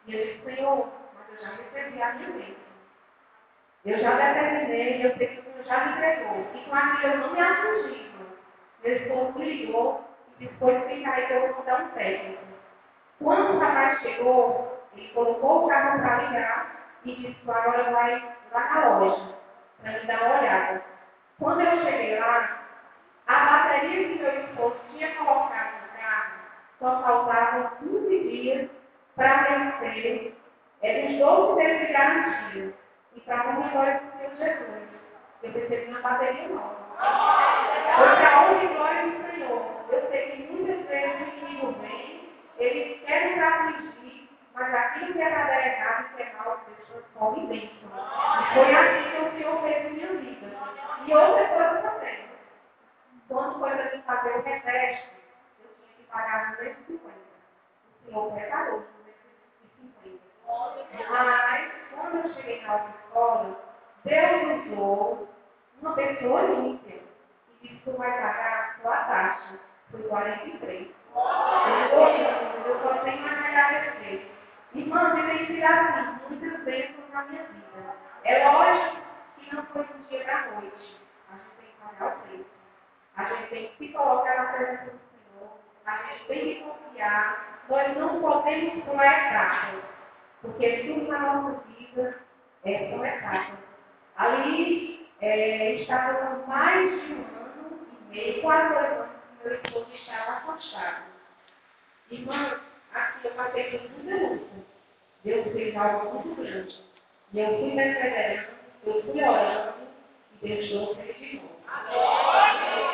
E 0.06 0.14
eu 0.14 0.26
disse, 0.26 0.44
Senhor, 0.44 0.92
mas 1.14 1.30
eu 1.30 1.38
já 1.38 1.48
recebi 1.56 2.02
a 2.02 2.14
minha 2.14 2.30
bênção. 2.32 2.64
Eu 3.86 3.98
já 4.00 4.16
determinei, 4.16 5.06
eu 5.06 5.16
sei 5.16 5.28
que 5.28 5.40
o 5.40 5.44
Senhor 5.44 5.64
já 5.64 5.84
me 5.86 5.92
entregou. 5.92 6.46
E 6.54 6.64
com 6.64 6.76
aquilo 6.76 7.14
eu 7.14 7.18
não 7.28 7.84
me. 7.84 8.12
Meu 8.84 8.96
esposo 8.96 9.38
me 9.38 9.44
ligou 9.46 10.04
e 10.28 10.34
disse, 10.46 10.54
pois 10.60 10.84
fica 10.86 11.12
aí 11.12 11.26
que 11.26 11.34
eu 11.34 11.54
vou 11.54 11.64
dar 11.64 11.82
um 11.82 11.90
técnico. 11.90 12.44
Quando 13.20 13.54
o 13.54 13.58
rapaz 13.58 14.00
chegou, 14.02 14.68
ele 14.92 15.08
colocou 15.10 15.64
o 15.64 15.68
carro 15.68 16.00
para 16.02 16.22
ligar 16.24 16.68
e 17.04 17.16
disse 17.16 17.50
agora 17.50 17.90
vai 17.92 18.34
lá 18.52 18.74
na 18.74 18.98
loja 18.98 19.34
para 19.82 19.92
me 19.92 20.06
dar 20.06 20.22
uma 20.24 20.38
olhada. 20.40 20.82
Quando 21.40 21.60
eu 21.62 21.82
cheguei 21.84 22.18
lá, 22.20 22.58
a 23.26 23.46
bateria 23.46 24.08
que 24.08 24.22
meu 24.22 24.44
esposo 24.44 24.76
tinha 24.90 25.14
colocado 25.16 25.75
só 26.78 27.02
faltavam 27.02 27.70
15 27.80 28.08
dias 28.28 28.70
para 29.16 29.44
vencer 29.80 30.34
os 30.82 31.18
12 31.18 31.56
meses 31.56 31.86
de 31.86 31.92
garantia 31.92 32.74
e 33.14 33.20
para 33.20 33.48
uma 33.48 33.68
glória 33.68 34.00
do 34.00 34.18
Senhor 34.18 34.36
Jesus. 34.36 34.88
Eu 35.42 35.52
percebi 35.52 35.90
uma 35.90 36.00
bateria 36.00 36.48
nova. 36.48 36.76
Porque 37.96 38.26
aonde 38.26 38.66
glória 38.74 39.06
do 39.06 39.30
Senhor, 39.30 39.62
eu 39.90 40.10
sei 40.10 40.30
que 40.30 40.52
muitas 40.52 40.86
vezes 40.86 41.20
o 41.20 41.46
inimigo 41.46 41.72
vem, 41.80 42.28
ele 42.58 43.02
quer 43.06 43.30
nos 43.30 43.42
afligir, 43.42 44.28
mas 44.54 44.74
aquilo 44.74 45.12
que 45.12 45.20
era 45.20 45.44
dar 45.44 45.66
errado, 45.66 46.16
que 46.16 46.22
é 46.22 46.32
mal, 46.38 46.60
Deus 46.66 46.88
transforma 46.88 47.38
em 47.38 47.46
bênção. 47.46 47.88
E 48.40 48.54
foi 48.54 48.74
assim 48.74 49.10
que 49.10 49.22
o 49.22 49.32
Senhor 49.32 49.62
fez 49.62 49.84
na 49.84 49.90
minha 49.90 50.08
vida. 50.08 50.46
E 51.06 51.14
outra 51.14 51.48
coisa 51.48 51.90
também. 51.90 52.26
Quando 53.28 53.58
foi 53.58 53.70
para 53.70 54.02
fazer 54.02 54.30
o 54.30 54.42
reteste, 54.42 55.15
pagar 56.16 56.56
250. 56.56 57.14
O 58.04 58.08
Senhor 58.08 58.32
preparou 58.32 58.80
250. 58.80 60.18
Mas, 61.10 61.72
quando 61.92 62.16
eu 62.16 62.34
cheguei 62.34 62.62
na 62.62 62.72
autoescola, 62.72 63.60
Deus 64.04 64.66
usou 64.66 65.28
uma 65.82 65.94
pessoa 65.94 66.42
ímpia 66.44 67.02
e 67.62 67.68
disse 67.68 67.82
que 67.82 67.90
vai 67.90 68.10
pagar 68.10 68.70
a 68.70 68.80
sua 68.80 68.96
taxa. 69.04 69.58
Foi 69.90 70.02
43. 70.02 70.90
Eu, 71.92 72.00
eu 72.66 72.82
só 72.82 72.94
tenho 73.04 73.22
mais 73.22 73.38
a 73.38 73.66
agradecer. 73.66 74.32
Irmãos, 74.74 75.18
eu 75.18 75.26
tenho 75.26 75.46
tirado 75.46 75.98
assim, 75.98 76.20
muitas 76.28 76.64
bênçãos 76.64 77.10
na 77.12 77.24
minha 77.24 77.44
vida. 77.44 77.94
É 78.24 78.48
lógico 78.48 79.02
que 79.38 79.54
não 79.54 79.66
foi 79.66 79.84
do 79.84 80.08
dia 80.08 80.24
para 80.24 80.36
a 80.36 80.50
noite. 80.52 81.00
A 81.30 81.36
gente 81.36 81.56
tem 81.58 81.68
que 81.68 81.76
pagar 81.80 82.16
o 82.16 82.20
preço. 82.20 82.50
A 83.16 83.24
gente 83.24 83.48
tem 83.48 83.68
que 83.68 83.76
se 83.78 83.92
colocar 83.92 84.36
na 84.36 84.52
presença 84.52 84.90
do. 84.90 85.05
A 85.86 85.96
gente 85.96 86.26
tem 86.26 86.40
que 86.40 86.62
confiar. 86.62 87.62
Nós 87.68 87.96
não 87.96 88.20
podemos 88.20 88.84
pular 88.84 89.28
etapas. 89.28 89.84
Porque 90.42 90.76
tudo 90.86 91.08
na 91.08 91.18
nossa 91.18 91.62
vida 91.68 92.20
é 92.64 92.94
uma 92.94 93.08
etapa. 93.08 93.58
Ali 94.16 95.08
é, 95.20 95.74
estava 95.74 96.14
com 96.14 96.46
mais 96.46 96.90
de 96.90 97.12
um 97.12 97.18
ano 97.18 97.88
e 97.92 98.14
meio, 98.14 98.42
quase 98.42 98.74
dois 98.74 98.92
anos, 98.92 99.08
que 99.42 99.48
meu 99.48 99.54
esposo 99.56 99.86
estava 99.94 100.32
afastado. 100.32 101.04
Irmãos, 102.10 102.60
aqui 102.94 103.26
eu 103.26 103.34
passei 103.34 103.78
por 103.78 103.90
muita 103.90 104.26
luta. 104.34 104.66
Deus 105.24 105.52
fez 105.52 105.76
algo 105.76 106.14
muito 106.14 106.40
grande. 106.40 106.84
E 107.32 107.40
eu 107.40 107.58
fui 107.58 107.74
perseverando, 107.74 108.48
eu 108.84 109.02
fui 109.02 109.22
orando, 109.22 109.74
e 110.42 110.48
Deus 110.48 110.70
trouxe 110.70 111.00
ele 111.00 111.12
de 111.14 111.36
novo. 111.36 111.56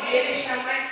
E 0.09 0.16
ele 0.16 0.40
está 0.40 0.57
mais 0.57 0.91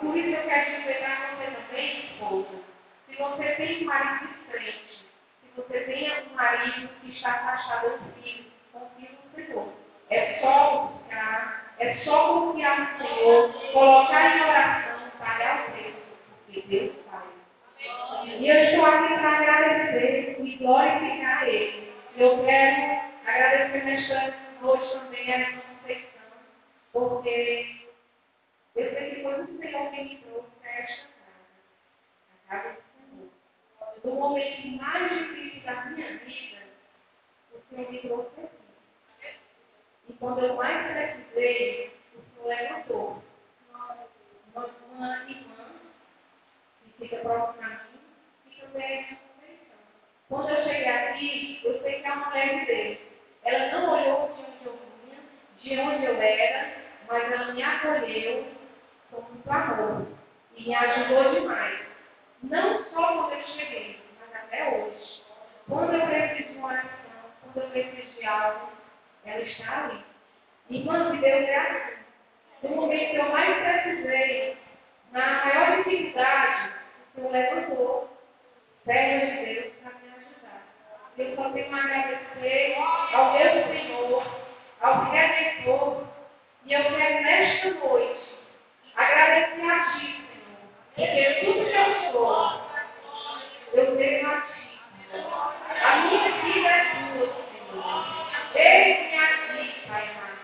Por 0.00 0.16
isso 0.16 0.28
eu 0.28 0.42
quero 0.42 0.76
dizer 0.76 0.98
para 0.98 1.36
você 1.36 1.50
também, 1.50 2.04
esposa, 2.04 2.62
se 3.06 3.16
você 3.16 3.44
tem 3.56 3.82
um 3.82 3.86
marido 3.86 4.28
crente, 4.50 5.06
se 5.40 5.50
você 5.56 5.80
tem 5.80 6.12
um 6.26 6.34
marido 6.34 6.88
que 7.00 7.10
está 7.12 7.30
afastado 7.32 7.98
do 7.98 8.22
filho, 8.22 8.44
confie 8.72 9.08
no 9.10 9.34
Senhor. 9.34 9.72
É 10.10 10.38
só 10.40 10.86
buscar, 10.86 11.74
é 11.78 11.94
só 12.04 12.28
confiar 12.28 12.98
no 12.98 13.06
Senhor, 13.08 13.52
colocar 13.72 14.36
em 14.36 14.42
oração, 14.42 15.10
pagar 15.18 15.68
o 15.68 15.72
preço, 15.72 15.96
porque 16.44 16.60
Deus 16.68 16.92
faz. 17.10 17.24
E 18.26 18.48
eu 18.48 18.64
estou 18.64 18.84
aqui 18.84 19.14
para 19.14 19.38
agradecer 19.38 20.36
e 20.40 20.56
glorificar 20.56 21.48
Ele. 21.48 21.92
Eu 22.16 22.44
quero 22.44 23.00
agradecer 23.26 23.84
nesta 23.84 24.34
noite 24.60 24.92
também 24.92 25.34
a 25.34 25.38
minha 25.38 25.62
Conceição, 25.62 26.36
porque 26.92 27.85
eu 28.76 28.92
sei 28.92 29.14
que 29.14 29.22
foi 29.22 29.40
o 29.40 29.46
Senhor 29.46 29.90
trouxe 30.22 30.50
para 30.60 30.70
esta 30.70 31.06
casa, 31.24 31.56
a 32.30 32.50
casa 32.50 32.76
do 32.76 32.82
Senhor. 32.92 33.30
No 34.04 34.14
momento 34.20 34.68
mais 34.82 35.08
difícil 35.08 35.62
da 35.62 35.84
minha 35.86 36.18
vida, 36.18 36.62
o 37.54 37.60
Senhor 37.70 37.90
me 37.90 37.98
trouxe 38.00 38.40
aqui. 38.42 39.38
E 40.10 40.12
quando 40.12 40.44
eu 40.44 40.56
mais 40.56 40.92
precisei, 40.92 41.98
o 42.14 42.20
Senhor 42.34 42.48
levantou 42.48 43.22
uma, 43.70 44.66
uma 44.92 45.24
irmã 45.24 45.70
que 46.84 46.92
fica 46.98 47.16
próxima 47.22 47.66
a 47.66 47.84
mim 47.84 48.00
e 48.50 48.60
também 48.60 48.82
é. 48.82 49.16
Quando 50.28 50.50
eu 50.50 50.64
cheguei 50.64 50.88
aqui, 50.88 51.60
eu 51.64 51.80
sei 51.80 52.02
que 52.02 52.06
é 52.06 52.12
uma 52.12 52.26
mulher 52.26 52.58
de 52.58 52.66
Deus. 52.66 52.98
Ela 53.44 53.72
não 53.72 53.90
olhou 53.90 54.34
de 54.34 54.42
onde 54.42 54.66
eu 54.66 54.78
vinha, 55.02 55.18
de 55.62 55.80
onde 55.80 56.04
eu 56.04 56.20
era, 56.20 56.76
mas 57.08 57.32
ela 57.32 57.54
me 57.54 57.62
acolheu 57.62 58.65
muito 59.46 59.50
amor 59.50 60.06
e 60.56 60.64
me 60.64 60.74
ajudou 60.74 61.34
demais. 61.34 61.78
Não 62.42 62.84
só 62.84 63.14
quando 63.14 63.32
eu 63.32 63.46
cheguei, 63.46 64.00
mas 64.20 64.42
até 64.42 64.68
hoje. 64.68 65.22
Quando 65.68 65.94
eu 65.94 66.06
preciso 66.06 66.52
de 66.52 66.58
uma 66.58 66.68
oração, 66.68 66.90
quando 67.42 67.64
eu 67.64 67.70
preciso 67.70 68.18
de 68.18 68.26
algo, 68.26 68.68
ela 69.24 69.40
está 69.40 69.84
ali. 69.84 70.04
Irmã, 70.70 71.10
se 71.10 71.16
Deus 71.18 71.48
é 71.48 71.56
assim. 71.56 71.96
No 72.62 72.76
momento 72.76 73.10
que 73.10 73.16
eu 73.16 73.28
mais 73.30 73.82
precisei, 73.82 74.58
na 75.12 75.44
maior 75.44 75.76
dificuldade, 75.76 76.72
o 77.14 77.14
Senhor 77.14 77.32
levantou 77.32 78.18
pernas 78.84 79.38
de 79.38 79.44
Deus 79.44 79.72
para 79.82 79.92
me 79.92 80.08
ajudar. 80.08 80.62
Eu 81.18 81.36
só 81.36 81.50
tenho 81.50 81.74
a 81.74 81.78
agradecer 81.78 82.76
ao 83.12 83.32
meu 83.32 83.52
Senhor, 83.68 84.26
ao 84.80 85.10
Redentor, 85.10 86.04
e 86.64 86.72
eu 86.72 86.82
quero 86.82 87.22
nesta 87.22 87.70
noite 87.70 88.25
agradecer 88.96 89.70
a 89.70 89.92
Ti, 89.92 90.24
Senhor, 90.96 91.34
porque 91.34 91.44
tudo 91.44 91.66
que 91.66 91.76
eu 91.76 92.12
sou, 92.12 92.60
eu 93.74 93.96
tenho 93.96 94.30
a 94.30 94.40
Ti. 94.40 94.80
A 95.82 95.96
minha 95.96 96.30
vida 96.42 96.68
é 96.68 96.84
Tua, 96.94 97.26
Senhor. 97.52 98.26
Eis-me 98.54 99.18
aqui, 99.18 99.88
Pai 99.88 100.08
amado. 100.08 100.38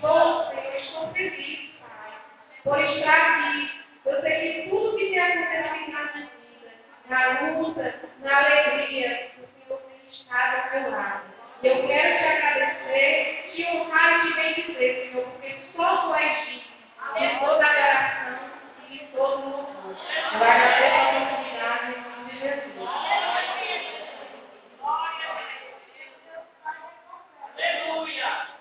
Sou, 0.00 0.50
Senhor, 0.50 0.76
estou 0.76 1.08
feliz, 1.12 1.70
Pai, 1.80 2.12
por 2.62 2.80
estar 2.80 3.20
aqui. 3.20 3.70
Eu 4.04 4.20
sei 4.20 4.62
que 4.62 4.68
tudo 4.70 4.96
que 4.96 5.10
me 5.10 5.18
aconteceu 5.18 5.62
na 5.62 5.72
minha 5.72 6.02
vida, 6.12 6.28
na 7.08 7.40
luta, 7.50 8.00
na 8.20 8.38
alegria, 8.38 9.30
o 9.38 9.64
Senhor 9.64 9.80
tem 9.80 10.10
estado 10.12 10.74
ao 10.74 10.80
meu 10.80 10.90
lado. 10.92 11.24
E 11.62 11.66
eu 11.66 11.86
quero 11.86 12.18
te 12.18 12.24
agradecer, 12.24 13.52
te 13.54 13.66
honrar 13.66 14.26
e 14.26 14.28
te 14.28 14.34
bendizer, 14.34 15.10
Senhor, 15.10 15.24
porque 15.24 15.56
só 15.74 15.96
Tu 15.96 16.14
és 16.14 16.46
digno 16.46 16.73
de 17.12 17.38
toda 17.40 17.64
a 17.64 17.70
adoração 17.70 18.38
e 18.88 18.98
de 18.98 19.06
todo 19.12 19.38
o 19.38 19.50
louvor. 19.50 19.96
Eu 20.32 20.42
agradeço 20.42 20.96
a 20.96 21.02
oportunidade 21.08 21.92
de 22.24 22.38
Jesus. 22.38 22.90
Aleluia! 27.56 28.54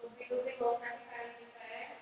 Convido 0.00 0.34
os 0.36 0.46
irmãos 0.46 0.82
a 0.82 0.86
ficarem 0.98 1.32
de 1.38 1.44
pé 1.52 1.96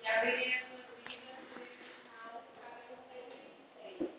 e 0.00 0.06
abrirem 0.06 0.54
as 0.54 0.60
suas 0.68 0.86
Bíblias 1.04 1.38
no 1.50 1.60
final 1.66 2.30
do 2.34 2.48
capítulo 2.60 2.98
36. 3.08 4.10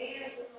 Amém? 0.00 0.55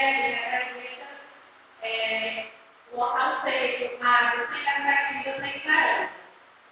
O 0.00 0.02
negueiro 0.02 0.50
representa 0.50 1.06
é, 1.82 2.46
o 2.92 3.00
local 3.00 3.42
seco, 3.42 4.04
árido, 4.04 4.48
sem 4.52 4.64
perspectiva, 4.64 5.40
sem 5.40 5.56
esperança. 5.56 6.10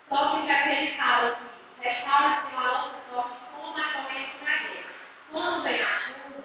Só 0.09 0.16
que 0.16 0.51
aqui 0.51 0.68
ele 0.70 0.97
fala 0.97 1.37
que 1.37 1.89
restaura-se 1.89 2.47
uma 2.55 2.85
outra 2.85 2.99
sorte 3.11 3.37
como 3.55 3.79
a 3.79 3.93
corrente 3.93 4.45
na 4.45 4.57
guerra. 4.57 4.91
Quando 5.31 5.62
vem 5.62 5.83
a 5.83 6.01
chuva, 6.01 6.45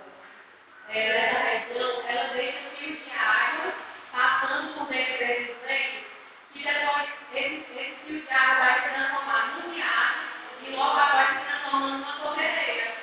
ela, 0.89 1.39
região, 1.39 2.03
ela 2.07 2.33
deixa 2.33 2.59
fios 2.77 2.99
de 3.03 3.11
água 3.11 3.73
passando 4.11 4.73
por 4.73 4.87
dentro 4.87 5.17
desses 5.17 5.55
leitos, 5.65 6.03
que 6.51 6.63
depois 6.63 7.09
esse, 7.33 7.65
esse 7.79 7.95
fio 8.05 8.21
de 8.21 8.33
água 8.33 8.55
vai 8.55 8.81
se 8.81 8.89
transformar 8.89 9.55
num 9.55 9.73
riacho 9.73 10.19
e 10.61 10.75
logo 10.75 10.99
após 10.99 11.29
se 11.29 11.45
transformando 11.45 11.97
numa 11.97 12.13
corredeira, 12.17 12.93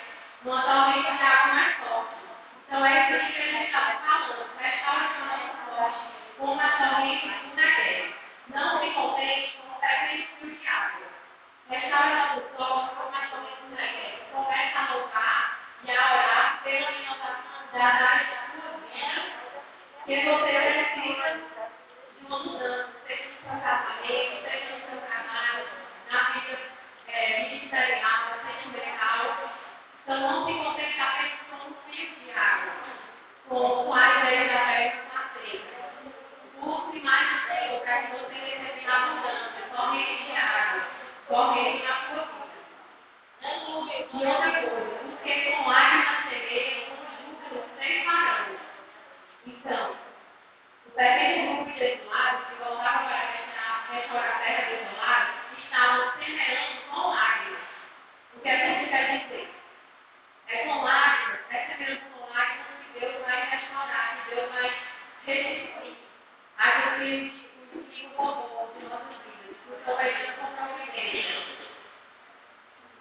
numa 0.45 0.63
torrente 0.63 1.17
de 1.17 1.23
água 1.25 1.55
mais 1.55 1.75
forte. 1.75 1.80
Então 2.71 2.87
é 2.87 3.01
isso 3.01 3.33
que 3.33 3.43
a 3.43 3.47
gente 3.47 3.67
estava 3.67 3.99
falando, 3.99 4.47
restaura-se 4.61 5.23
uma 5.23 5.33
outra 5.33 5.75
sorte 5.75 5.99
como 6.39 6.61
a 6.61 6.71
corrente 6.71 7.27
na 7.57 7.67
guerra. 7.67 8.13
Não 8.55 8.79
se 8.79 8.91
contente 8.91 9.59
com 9.59 9.81
pequenos 9.81 10.27
fios 10.39 10.61
de 10.61 10.69
água. 10.69 11.07
Restaure 11.69 12.15
nosso 12.15 12.41
corpo 12.55 12.95
como 12.95 13.17
a 13.17 13.27
corrente 13.27 13.67
na 13.71 13.87
guerra. 13.87 14.19
Comece 14.33 14.77
a 14.77 14.95
louvar 14.95 15.59
e 15.83 15.91
a 15.91 16.15
orar 16.15 16.61
pela 16.63 16.93
inovação 16.93 17.61
da 17.73 17.85
área 17.87 18.25
da 18.25 18.39
sua 18.53 18.71
vida, 18.87 19.21
que 20.07 20.15
você 20.21 20.70
com, 33.61 33.85
com 33.85 33.93
a 33.93 34.21
ideia 34.21 34.49
da 34.49 34.67
festa 34.67 35.03
na 35.13 36.65
Busque 36.65 37.01
mais 37.01 37.29
Deus 37.47 37.83
para 37.83 38.03
que 38.03 38.13
você 38.13 38.35
receba 38.35 38.93
a 38.93 39.07
mudança, 39.07 39.77
corrente 39.77 40.25
de 40.25 40.37
água, 40.37 40.87
corrente 41.29 41.85
na 41.85 41.95
sua 42.09 42.23
vida. 42.25 42.41
E 44.13 44.27
outra 44.27 44.51
coisa, 44.51 44.99
porque 45.03 45.53
com 45.53 45.69
lágrimas 45.69 46.29
serei, 46.31 46.87
com 46.89 46.97
júbilo 47.23 47.65
sem 47.79 48.05
parando. 48.05 48.59
Então, 49.47 49.97
o 50.87 50.91
pequeno 50.91 51.57
grupo 51.57 51.71
de 51.79 51.85
isolados 51.85 52.47
que 52.47 52.55
voltavam 52.65 53.09
para 53.09 53.95
restaurar 53.95 54.37
a 54.37 54.39
terra 54.39 54.63
de 54.69 54.75
isolados 54.75 55.35
estavam 55.59 56.13
semelhando 56.19 56.81
com 56.91 57.09
lágrimas. 57.09 57.61
O 58.35 58.41
que 58.41 58.49
é 58.49 58.57
que 58.57 58.81
isso 58.81 58.91
quer 58.91 59.19
dizer? 59.19 59.55
É 60.49 60.57
com 60.65 60.83
lágrimas, 60.83 61.41
é 61.51 61.67
semelhando 61.67 62.01
com 62.11 62.33
lágrimas 62.35 62.71
que 62.93 63.01
Deus 63.01 63.23
vai 63.25 63.51
restaurar, 63.51 64.25
que 64.25 64.35
Deus 64.35 64.53
vai 64.53 64.73
restituir 65.25 65.97
aquilo 66.59 67.31
que 67.91 68.05
incomodou 68.05 68.75
de 68.77 68.85
nossas 68.85 69.17
vidas, 69.25 69.57
porque 69.67 69.91
vai 69.91 70.13
ter 70.13 70.33
comprometimento. 70.35 71.71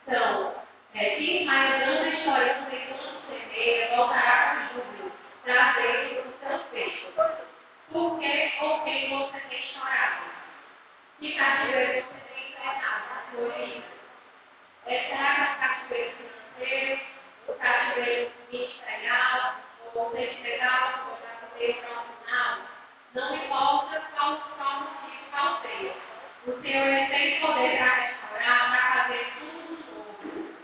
Então, 0.07 0.65
é, 0.99 1.15
quem 1.15 1.45
vai 1.45 1.79
dando 1.79 2.03
a 2.03 2.09
história 2.09 2.53
do 2.55 2.75
enquanto 2.75 3.21
semeia, 3.29 3.95
voltará 3.95 4.69
com 4.73 4.79
júbilo, 4.79 5.11
trazendo 5.45 6.27
os 6.27 6.39
seus 6.47 6.61
peixes. 6.71 7.09
Por 7.91 8.19
que 8.19 8.53
ou 8.61 8.83
quem 8.83 9.09
você 9.09 9.39
tem 9.49 9.61
chorado? 9.73 10.23
Que 11.19 11.31
cativeiro 11.31 12.05
você 12.05 12.33
tem 12.33 12.49
enfrentado 12.51 13.03
na 13.09 13.31
sua 13.31 13.65
vida? 13.65 13.83
É, 14.85 14.99
será 15.07 15.35
que 15.35 15.41
é 15.41 15.43
o 15.43 15.59
cativeiro 15.59 16.11
financeiro, 16.17 17.01
o 17.47 17.53
cativeiro 17.53 18.31
ministerial, 18.51 19.55
ou 19.95 20.11
sentimental, 20.11 21.09
ou 21.09 21.17
cativeiro 21.17 21.81
profissional? 21.81 22.57
Não 23.13 23.35
importa 23.35 24.01
qual, 24.15 24.37
qual 24.57 24.81
motivo, 24.81 25.31
qual 25.31 25.61
seja. 25.61 25.95
O 26.45 26.61
Senhor 26.61 26.87
ele 26.87 27.07
tem 27.07 27.39
poder 27.39 27.77
para 27.77 27.95
restaurar, 27.95 28.69
para 28.69 29.03
fazer 29.03 29.33
tudo 29.39 29.95
novo. 29.95 30.59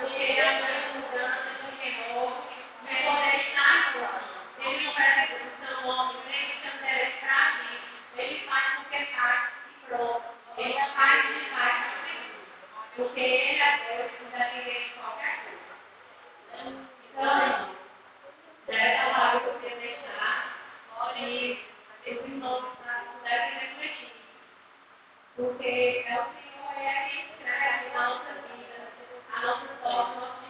Porque 0.00 0.16
ele 0.16 0.38
é 0.38 0.50
uma 0.50 1.00
mudança 1.00 1.48
de 1.64 1.76
temor, 1.78 2.28
o 2.28 2.86
poder 2.86 3.40
está 3.40 3.92
em 4.60 4.84
nós. 4.84 4.87
Ele 4.98 5.52
não 5.60 6.22
pede 6.22 6.52
o 6.52 6.62
seu 6.62 6.74
interesse 6.74 7.18
para 7.20 7.52
mim. 7.52 7.78
Ele 8.16 8.48
faz 8.48 8.74
porque 8.76 9.04
faz 9.06 9.50
e 9.66 9.86
pronto. 9.86 10.24
Ele 10.56 10.74
faz 10.96 11.24
e 11.30 11.50
faz 11.50 11.76
Porque 12.96 13.20
ele 13.20 13.62
é 13.62 13.78
Deus, 13.78 14.10
de 14.10 14.90
qualquer 14.98 15.36
coisa. 15.44 15.72
Então, 17.12 17.76
dessa 18.66 19.10
palavra 19.12 19.40
que 19.40 19.46
você 19.46 19.74
deixar, 19.76 20.56
ore 20.98 21.64
esse 22.06 22.28
nome 22.28 22.68
deve 23.22 23.58
refletir. 23.58 24.12
Porque 25.36 26.04
é 26.08 26.20
o 26.20 26.24
Senhor 26.24 26.74
é 26.76 27.08
quem 27.08 27.20
escreve 27.30 27.90
na 27.94 28.08
nossa 28.08 28.32
vida, 28.32 28.78
a 29.32 29.40
nossa 29.40 29.68
sorte, 29.82 30.47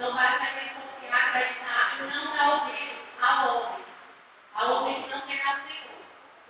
Então, 0.00 0.14
basicamente, 0.14 0.72
confiar, 0.76 1.28
acreditar 1.28 1.98
e 1.98 2.02
não 2.04 2.34
dar 2.34 2.48
ouvido 2.54 2.96
ao 3.20 3.54
homem. 3.54 3.84
Ao 4.54 4.72
homem 4.76 5.02
que 5.02 5.10
não 5.10 5.20
tem 5.20 5.36
nada 5.44 5.60
Senhor. 5.68 6.00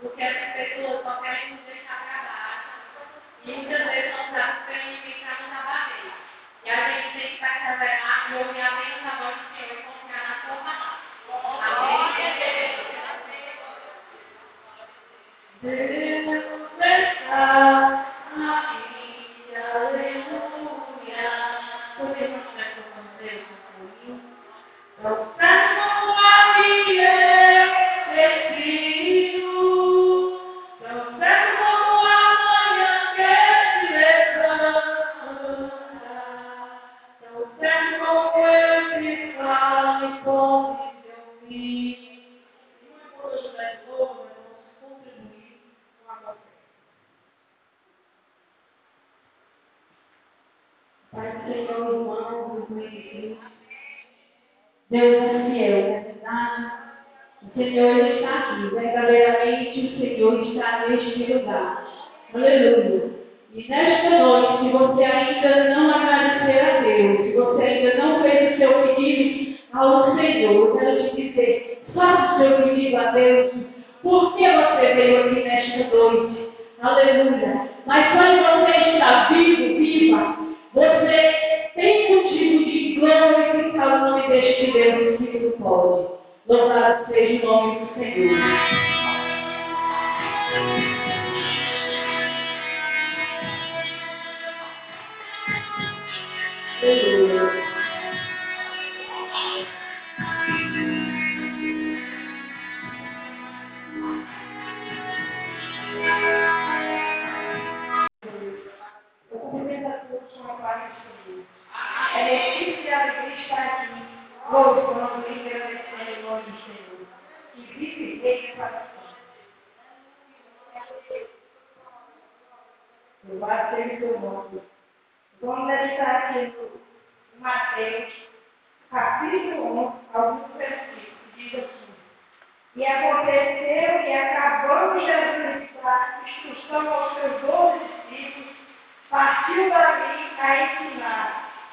Porque 0.00 0.22
essas 0.22 0.52
pessoas 0.52 1.02
só 1.02 1.20
querem 1.20 1.54
nos 1.54 1.64
deixar 1.64 1.98
para 1.98 2.30
baixo. 2.30 2.68
E 3.42 3.50
muitas 3.50 3.84
vezes 3.90 4.16
não 4.16 4.24
sabem 4.30 4.54
que 4.54 4.70
o 4.70 4.74
inimigo 4.76 5.18
está 5.18 5.32
nos 5.42 5.52
abater. 5.58 6.12
E 6.62 6.70
a 6.70 6.90
gente 6.90 7.18
tem 7.18 7.26
que 7.26 7.40
e 8.30 8.34
ouvir 8.34 8.60
apenas 8.60 9.04
a 9.04 9.16
voz 9.16 9.34
do 9.34 9.42
Senhor 9.56 9.72
e 9.72 9.82
confiar 9.82 10.22
na 10.28 10.34
sua 10.46 10.56
palavra. 10.62 11.02
Amém? 11.66 12.20
Deus 15.60 17.12
está 17.20 17.79
Yep. 25.04 25.29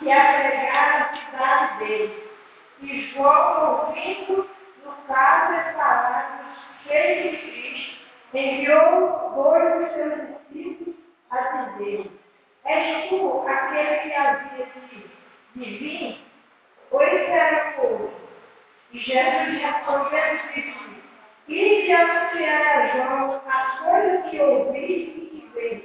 Ensinar 0.02 0.42
e 0.42 0.48
a 0.48 1.16
cidade 1.16 1.80
dele. 1.80 2.30
E 2.82 3.02
João, 3.12 3.88
ouvindo 3.88 4.50
no 4.86 4.92
caso 5.08 5.54
das 5.54 5.76
palavras 5.76 6.58
cheias 6.84 7.32
de 7.32 7.38
Cristo, 7.38 7.98
enviou 8.34 9.32
dois 9.36 9.74
dos 9.74 9.94
seus 9.94 10.28
discípulos 10.52 10.96
a 11.32 11.42
dizer: 11.42 12.12
És 12.66 13.10
tu 13.10 13.46
aquele 13.48 13.98
que 13.98 14.14
havia 14.14 14.66
de, 14.66 15.10
de 15.56 15.78
vir? 15.78 16.20
Ou 16.92 17.04
isso 17.04 17.32
era 17.32 17.76
outro? 17.82 18.12
E 18.92 19.00
Jesus 19.00 19.62
respondeu 19.62 20.20
e 20.20 20.62
disse: 20.62 20.88
e 21.48 21.92
anunciar 21.94 22.62
a 22.62 22.88
João 22.88 23.42
as 23.48 23.80
coisas 23.80 24.30
que 24.30 24.40
ouvi 24.40 24.80
e 24.80 25.42
que 25.42 25.50
veio. 25.54 25.84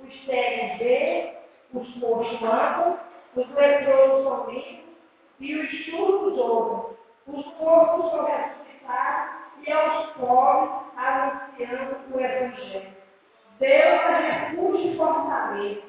Os 0.00 0.24
cegos 0.26 0.78
veem, 0.78 1.34
os 1.72 1.96
mortos 1.96 2.42
andam, 2.42 2.98
os 3.34 3.48
leprosos 3.54 4.24
são 4.24 4.82
e 5.40 5.54
os 5.56 5.84
surdos 5.86 6.38
ouvem. 6.38 6.96
Os 7.26 7.44
corpos 7.54 8.10
são 8.10 8.24
ressuscitados 8.26 9.32
e 9.66 9.72
aos 9.72 10.06
pobres 10.12 10.82
anunciando 10.96 11.96
o 12.12 12.20
Evangelho. 12.20 12.92
Deus 13.58 13.72
é 13.72 14.50
refúgio 14.50 14.92
e 14.92 14.96
fortaleza. 14.96 15.82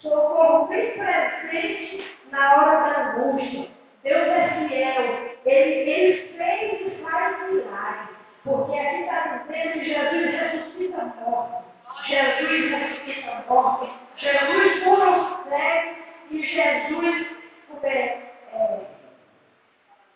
Socorro 0.00 0.66
bem 0.66 0.92
presente 0.92 2.16
na 2.30 2.54
hora 2.54 2.80
da 2.80 3.10
angústia. 3.12 3.68
Deus 4.02 4.26
é 4.26 4.66
fiel. 4.68 5.32
Ele, 5.44 5.90
ele 5.90 6.36
fez 6.36 6.80
e 6.80 7.02
faz 7.02 7.50
milagres. 7.50 8.16
Porque 8.44 8.76
aqui 8.76 9.02
está 9.02 9.44
dizendo 9.46 9.72
que 9.72 9.84
Jesus 9.84 10.34
ressuscita 10.34 11.00
a 11.00 11.20
morte. 11.20 11.64
Jesus 12.08 12.70
ressuscita 12.70 13.30
a 13.30 13.52
morte. 13.52 13.92
Jesus 14.16 14.84
cura 14.84 15.10
os 15.10 15.48
cegos 15.48 16.01
e 16.32 16.46
Jesus 16.46 17.26
é, 17.82 17.88
é, 18.54 18.80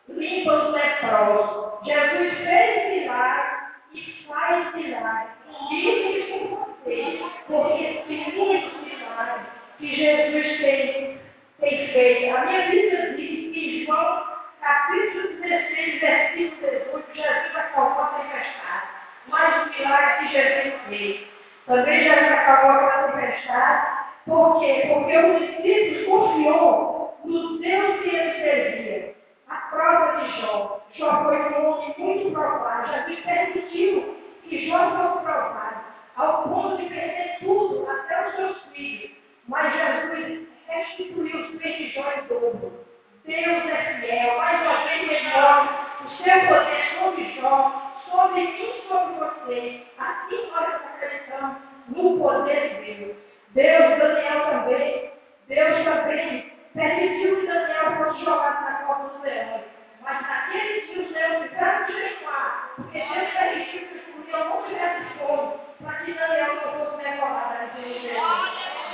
limpa 0.08 0.52
os 0.54 0.72
leprosos. 0.72 1.86
Jesus 1.86 2.38
fez 2.38 3.02
milagre 3.02 3.56
e 3.92 4.24
faz 4.26 4.74
milagre. 4.74 5.28
E 5.70 6.20
isso 6.20 6.48
com 6.48 6.56
você. 6.56 7.22
Porque 7.46 8.32
muitos 8.34 8.80
milagres 8.80 9.46
que 9.78 9.94
Jesus 9.94 10.58
tem, 10.58 11.20
tem 11.60 11.88
feito. 11.88 12.34
A 12.34 12.46
minha 12.46 12.70
vida 12.70 13.14
diz 13.16 13.52
que 13.52 13.84
João 13.84 14.24
capítulo 14.62 15.36
16, 15.42 16.00
versículo 16.00 17.02
18, 17.12 17.14
Jesus 17.14 17.56
acalmou 17.56 18.04
a 18.04 18.06
tempestade. 18.06 18.88
Mas 19.28 19.66
o 19.66 19.70
milagre 19.70 20.28
que 20.28 20.32
Jesus 20.32 20.74
fez. 20.88 21.26
Também 21.66 22.04
Jesus 22.04 22.32
acalmou 22.32 22.86
aquela 22.86 23.12
tempestade. 23.12 23.95
Por 24.26 24.58
quê? 24.58 24.90
Porque 24.92 25.16
os 25.16 25.38
discípulos 25.38 26.06
confiou 26.06 27.18
no 27.24 27.58
Deus 27.58 28.00
que 28.00 28.08
ele 28.08 28.32
servia. 28.42 29.14
A 29.48 29.54
prova 29.70 30.20
de 30.20 30.40
Jó. 30.40 30.80
Jó 30.94 31.22
foi 31.22 31.36
um 31.36 31.70
homem 31.70 31.94
muito 31.96 32.32
provado. 32.32 32.92
Jesus 32.92 33.20
permitiu 33.24 34.16
que 34.42 34.68
Jó 34.68 34.78
fosse 34.90 35.24
provado, 35.24 35.80
ao 36.16 36.42
ponto 36.42 36.76
de 36.76 36.88
perder 36.88 37.36
tudo, 37.38 37.88
até 37.88 38.28
os 38.28 38.34
seus 38.34 38.62
filhos. 38.72 39.10
Mas 39.46 39.72
Jesus 39.72 40.48
restituiu 40.66 41.40
os 41.40 41.46
filhos 41.60 41.76
de 41.76 41.90
Jó 41.92 42.12
em 42.12 42.26
dobro. 42.26 42.84
Deus 43.24 43.68
é 43.68 44.00
fiel, 44.00 44.36
mais 44.38 44.60
uma 44.62 44.84
vez 44.86 45.06
melhor, 45.06 45.86
o 46.04 46.22
seu 46.22 46.40
poder 46.48 46.84
sobre 46.98 47.32
Jó, 47.40 47.92
sobre 48.10 48.40
mim, 48.40 48.72
sobre 48.88 49.14
você. 49.14 49.82
Assim 49.98 50.50
nós 50.50 50.74
acreditamos 50.74 51.56
no 51.88 52.18
poder 52.18 52.80
de 52.80 52.94
Deus. 52.94 53.16
Deus, 53.54 53.98
Daniel 53.98 54.46
também, 54.46 55.12
Deus 55.48 55.84
também 55.84 56.52
permitiu 56.74 57.40
que 57.40 57.46
Daniel 57.46 57.96
fosse 57.96 58.24
jogado 58.24 58.64
na 58.64 58.76
porta 58.86 59.08
dos 59.08 59.22
leões. 59.22 59.64
Mas 60.00 60.20
naquele 60.22 60.80
dia 60.86 61.02
os 61.02 61.10
leões 61.12 61.50
ficaram 61.50 61.86
de 61.86 61.92
jejuar, 61.92 62.70
porque 62.76 62.98
Deus 62.98 63.32
permitiu 63.32 63.88
que 63.88 63.98
os 63.98 64.06
judeu 64.06 64.44
não 64.44 64.62
tivesse 64.64 65.04
fome, 65.18 65.52
para 65.82 65.94
que 65.98 66.12
Daniel 66.12 66.54
não 66.54 66.86
fosse 66.86 67.02
devorado 67.02 67.54
naquele 67.54 67.98
dia. 68.00 68.22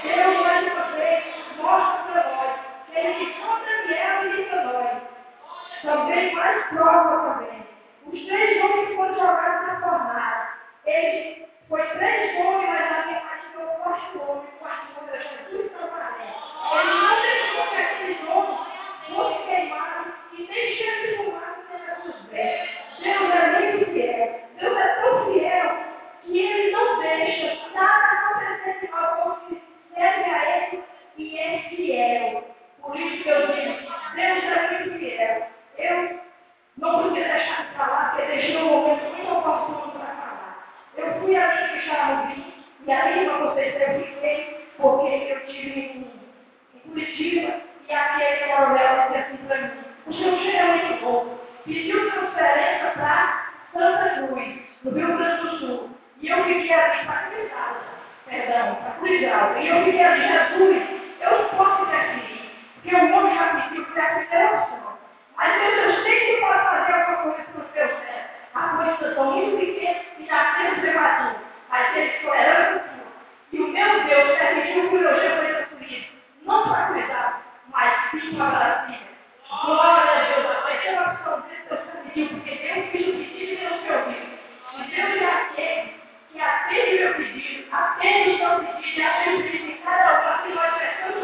Deus, 0.02 0.42
mais 0.42 0.72
uma 0.72 0.82
vez, 0.96 1.24
mostra 1.56 2.12
para 2.12 2.36
nós 2.36 2.72
ele 2.94 3.24
livrou 3.24 3.58
Daniel 3.58 4.24
e 4.24 4.36
livrou 4.36 4.64
nós. 4.64 5.02
Também 5.82 6.34
mais 6.34 6.66
prova 6.66 7.34
também. 7.34 7.66
Os 8.06 8.26
três 8.26 8.62
homens 8.62 8.96
foram 8.96 9.14
jogados 9.14 9.66
na 9.66 9.80
fornalha. 9.80 10.48
Ele 10.84 11.46
foi 11.68 11.86
três 11.88 12.38
homens, 12.38 12.68
mas 12.68 12.92
alguém 12.92 13.22
deixou 38.32 38.62
um 38.62 38.80
momento 38.80 39.04
muito 39.14 39.30
oportuno 39.30 39.92
para 39.92 40.06
falar. 40.06 40.74
Eu 40.96 41.20
fui 41.20 41.36
ali 41.36 41.80
que 41.80 41.86
já 41.86 42.10
ouvi, 42.10 42.61
e 42.84 42.92
ali 42.92 43.26
para 43.26 43.38
vocês 43.38 43.80
eu 43.80 44.04
fiquei, 44.04 44.66
porque 44.76 45.06
eu 45.06 45.46
tive 45.46 45.80
em, 45.80 46.22
Curitiba, 46.88 47.60
e 47.88 47.94
aquele 47.94 48.52
coronel 48.52 49.08
disse 49.12 49.18
assim 49.18 49.36
para 49.46 49.56
mim, 49.58 49.84
o 50.06 50.12
seu 50.12 50.36
cheiro 50.38 50.58
é 50.58 50.74
muito 50.74 51.04
bom. 51.04 51.38
Pediu 51.64 52.10
transferência 52.10 52.90
para 52.90 53.52
Santa 53.72 54.26
Cruz, 54.26 54.58
no 54.82 54.90
Rio 54.90 55.16
Grande 55.16 55.42
do 55.42 55.58
Sul. 55.58 55.90
E 56.20 56.28
eu 56.28 56.44
fiquei 56.44 56.72
ali 56.72 57.06
para 57.06 57.30
cuidar, 57.30 57.82
perdão, 58.26 58.74
para 58.74 58.90
cuidar. 58.98 59.62
E 59.62 59.68
eu 59.68 59.84
fiquei 59.84 60.04
ali, 60.04 60.26
Jesus, 60.26 60.82
eu 61.20 61.38
não 61.38 61.48
posso 61.50 61.88
ir 61.88 61.94
aqui. 61.94 62.50
Porque 62.74 62.96
o 62.96 63.12
homem 63.14 63.34
já 63.36 63.46
pediu 63.46 63.84
que 63.84 64.00
é 64.00 64.44
opção. 64.46 64.98
Mas 65.36 65.52
Deus, 65.60 66.02
tem 66.02 66.18
que 66.18 66.40
pode 66.40 66.62
fazer 66.64 66.92
alguma 66.94 67.16
coisa 67.18 67.42
para 67.42 67.64
os 67.64 67.72
seus 67.72 67.90
netos. 68.00 68.30
A 68.54 68.68
coisa 68.68 69.14
tão 69.14 69.32
muito 69.32 69.56
pequena 69.56 70.00
e 70.18 70.26
já 70.26 70.54
tem 70.56 70.72
Mas 71.72 71.96
ele 71.96 72.10
tolerando 72.20 72.82
E 73.52 73.60
o 73.60 73.66
meu 73.66 74.04
Deus 74.04 74.38
permitiu 74.38 74.90
que 74.90 74.94
eu 74.94 75.02
já 75.02 75.36
foi 75.36 75.54
destruído. 75.54 76.06
Não 76.42 76.68
para 76.68 76.86
cuidar, 76.86 77.42
mas 77.72 78.10
sim 78.12 78.36
para 78.36 78.50
Brasília. 78.50 79.00
Glória 79.64 80.12
a 80.12 80.24
Deus. 80.24 80.46
A 80.46 81.10
opção 81.10 81.40
dele 81.40 81.62
Deus 82.14 82.30
porque 82.30 82.50
Deus 82.54 82.90
fez 82.92 83.08
o 83.08 83.12
pedido 83.12 83.52
e 83.52 83.56
Deus 83.56 83.82
Deus 84.94 85.22
é 85.22 85.26
aquele 85.26 85.94
que 86.32 86.40
atende 86.40 86.96
o 86.96 87.00
meu 87.00 87.14
pedido, 87.14 87.74
atende 87.74 88.30
o 88.30 88.38
seu 88.38 88.60
pedido, 88.60 89.02
atende 89.02 89.36
o 89.36 89.42
pedido 89.42 89.66
de 89.66 89.72
cada 89.78 90.12
um, 90.12 90.34
assim 90.34 90.54
nós 90.54 90.74
prestamos 90.74 91.22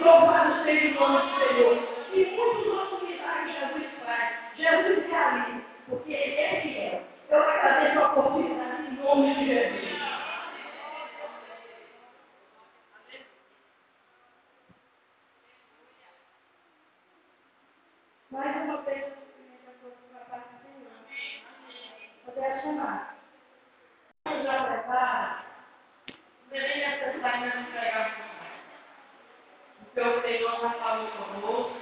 Louvado 0.00 0.64
seja 0.64 0.88
o 0.88 1.00
nome 1.00 1.30
do 1.30 1.38
Senhor. 1.38 1.74
E 2.14 2.24
muitos 2.24 2.66
outros 2.66 3.02
milagres 3.02 3.54
Jesus 3.54 3.86
faz. 4.04 4.56
Jesus 4.56 5.06
realiza, 5.10 5.62
porque 5.86 6.12
Ele 6.12 6.36
é 6.36 6.60
fiel. 6.62 7.02
Eu 7.28 7.42
agradeço 7.42 7.98
a 7.98 8.10
oportunidade 8.10 8.82
em 8.86 8.92
nome 8.94 9.34
de 9.34 9.46
Jesus. 9.46 10.00
Mais 18.30 18.56
uma 18.56 18.76
vez, 18.82 19.04
eu 19.04 19.90
para 20.12 20.22
a 20.22 20.24
parte 20.24 20.48
do 20.48 20.62
Senhor. 20.62 20.92
Poder 22.24 22.62
chamar. 22.62 23.16
Vamos 24.24 24.44
já 24.44 24.64
preparar. 24.64 25.44
Deveria 26.50 26.98
ser 26.98 27.20
saindo 27.20 27.58
entregar 27.58 28.30
porque 29.92 30.08
o 30.08 30.22
Senhor 30.22 30.60
já 30.60 30.70
falou 30.70 31.08
conosco 31.08 31.76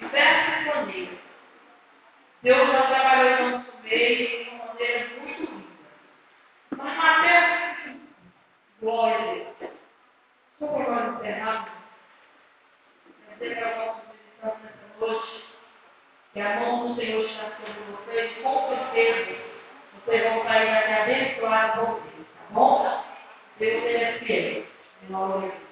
diversas 0.00 0.66
maneiras. 0.66 1.18
Deus 2.42 2.68
já 2.70 2.82
trabalhou 2.82 3.30
em 3.30 3.50
nosso 3.50 3.72
meio 3.82 4.44
de 4.44 4.50
uma 4.50 4.66
maneira 4.66 5.08
muito 5.20 5.42
linda. 5.42 5.66
Mas 6.76 6.96
Mateus, 6.96 7.96
glória 8.80 9.16
a 9.16 9.60
Deus. 9.60 9.72
Só 10.58 10.66
para 10.66 10.90
nós 10.90 11.18
encerrarmos, 11.18 11.72
dizer 13.32 13.56
para 13.56 13.68
a 13.68 13.86
nossa 13.86 14.00
visitação 14.12 14.58
nessa 14.62 15.06
noite, 15.06 15.44
que 16.32 16.40
a 16.40 16.60
mão 16.60 16.88
do 16.88 17.00
Senhor 17.00 17.24
está 17.24 17.50
sobre 17.56 17.72
vocês, 17.72 18.42
com 18.42 18.68
certeza 18.68 19.38
vocês 20.04 20.22
vão 20.22 20.44
sair 20.44 20.66
daqui 20.66 20.92
abençoados 20.92 21.88
vocês, 21.88 22.26
tá 22.34 22.44
bom? 22.50 23.04
Deus 23.58 23.84
é 23.84 24.18
fiel. 24.20 24.64
Em 25.02 25.10
nome 25.10 25.42
de 25.42 25.48
Jesus. 25.48 25.68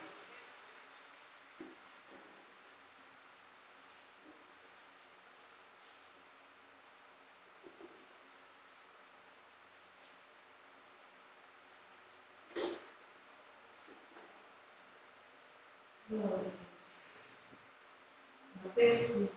Mateus 18.76 19.30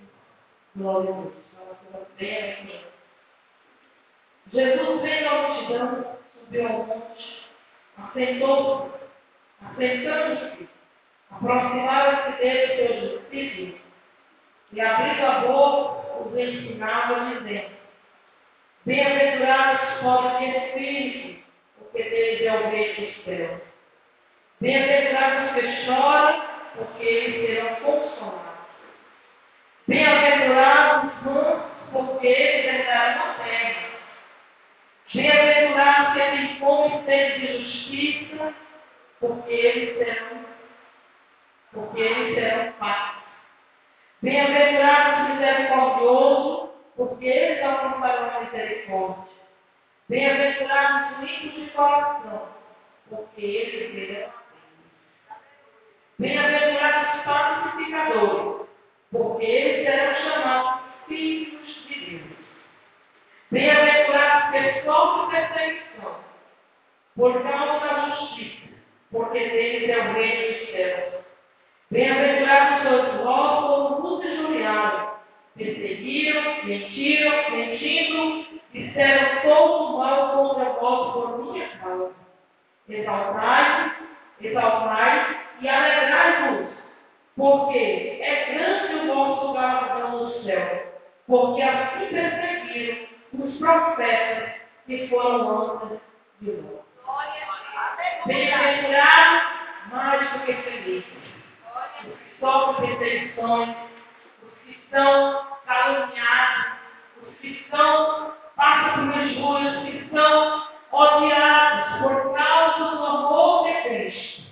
Glória 0.75 1.09
a 1.11 1.13
Deus. 1.13 1.33
Fala 1.91 2.07
bem 2.17 2.51
aqui. 2.51 2.85
Jesus 4.51 5.01
veio 5.01 5.29
à 5.29 5.47
multidão, 5.47 6.17
subiu 6.33 6.67
ao 6.67 6.85
monte, 6.85 7.47
assentou-se, 7.97 8.91
assentando-se, 9.61 10.69
aproximaram-se 11.31 12.37
dele 12.37 12.75
seus 12.75 13.21
discípulos 13.29 13.81
e, 14.73 14.81
abrindo 14.81 15.25
a 15.25 15.39
boca, 15.39 16.19
os 16.21 16.37
ensinava, 16.37 17.35
dizendo: 17.35 17.69
Bem-aventurados 18.85 19.93
os 19.93 20.01
pobres 20.01 20.39
de 20.39 20.57
espírito, 20.57 21.43
porque 21.77 22.03
deles 22.03 22.41
é 22.41 22.53
o 22.53 22.69
reino 22.69 23.07
dos 23.07 23.23
céus. 23.23 23.61
Bem-aventurados 24.59 25.49
os 25.49 25.55
que 25.55 25.85
choram, 25.85 26.43
porque 26.75 27.03
eles 27.03 27.47
serão 27.47 27.75
consolados. 27.75 28.48
Bem-aventurados 29.89 31.13
os 31.15 31.91
porque 31.91 32.27
eles 32.27 32.65
herdarão 32.67 33.23
a 33.23 33.33
terra. 33.43 33.89
Bem-aventurados 35.15 36.13
que 36.13 36.29
têm 36.29 36.59
fome 36.59 37.05
sede 37.05 37.39
de 37.39 37.63
justiça, 37.63 38.53
porque 39.19 39.51
eles 39.51 39.97
serão, 39.97 40.45
porque 41.73 42.01
eles 42.01 42.35
serão 42.35 42.73
fartos. 42.73 43.23
Bem-aventurados 44.21 45.29
misericordiosos, 45.29 46.69
porque 46.95 47.25
eles 47.25 47.63
alcançarão 47.63 48.29
a 48.29 48.39
misericórdia. 48.41 49.23
Bem-aventurados 50.07 51.17
limpos 51.19 51.63
de 51.63 51.69
coração, 51.71 52.47
porque 53.09 53.41
eles 53.41 53.91
verão 53.95 54.29
Bem-aventurados 56.19 57.23
pacificadores, 57.23 58.68
porque 59.11 59.45
eles 59.45 59.85
serão 59.85 60.15
chamados 60.15 60.81
filhos 61.07 61.87
de 61.87 62.05
Deus. 62.05 62.39
Bem-aventurados 63.51 64.51
que 64.51 64.81
sofrem 64.83 65.47
perseguição, 65.47 66.15
por 67.15 67.43
causa 67.43 67.79
da 67.79 68.15
justiça, 68.15 68.67
porque 69.11 69.39
deles 69.39 69.89
é 69.89 69.97
o 69.97 70.13
reino 70.13 70.59
dos 70.59 70.69
céus. 70.71 71.25
Bem-aventurados 71.91 72.87
sois 72.87 73.23
vós 73.23 73.65
quando 73.65 74.01
vos 74.01 74.25
injuriaram, 74.25 75.13
perseguiram, 75.57 76.65
mentiram, 76.65 77.51
mentindo, 77.51 78.61
disseram 78.71 79.41
todo 79.41 79.97
mal 79.97 80.31
contra 80.33 80.69
vós 80.73 81.13
por 81.13 81.51
minha 81.51 81.67
causa. 81.79 82.13
Exaltai, 82.87 83.95
exaltai 84.39 85.39
e 85.61 85.67
alegrai-vos, 85.67 86.78
porque 87.39 88.19
é 88.21 88.53
grande 88.53 88.95
o 88.95 89.15
vosso 89.15 89.53
galardão 89.53 90.25
no 90.25 90.43
céu, 90.43 90.93
porque 91.25 91.61
assim 91.61 92.07
perseguiram 92.07 93.07
os 93.33 93.57
profetas 93.57 94.55
que 94.85 95.07
foram 95.07 95.71
antes 95.71 95.99
de 96.41 96.51
nós. 96.51 96.81
Bem-aventurado 98.25 99.41
mais 99.89 100.33
do 100.33 100.39
que 100.39 100.53
feliz. 100.53 101.05
Os 102.03 102.11
que 102.11 102.39
sofrem 102.41 102.97
perseguições, 102.97 103.75
os 104.43 104.59
que 104.65 104.77
são 104.91 105.47
caluniados, 105.65 106.65
os 107.23 107.35
que 107.37 107.65
são 107.71 108.33
passam 108.57 109.11
por 109.11 109.21
injúrias, 109.21 109.77
os 109.77 109.83
que 109.83 110.09
são 110.13 110.63
odiados 110.91 112.01
por 112.01 112.33
causa 112.35 112.97
do 112.97 113.05
amor 113.05 113.65
de 113.65 113.81
Cristo. 113.83 114.49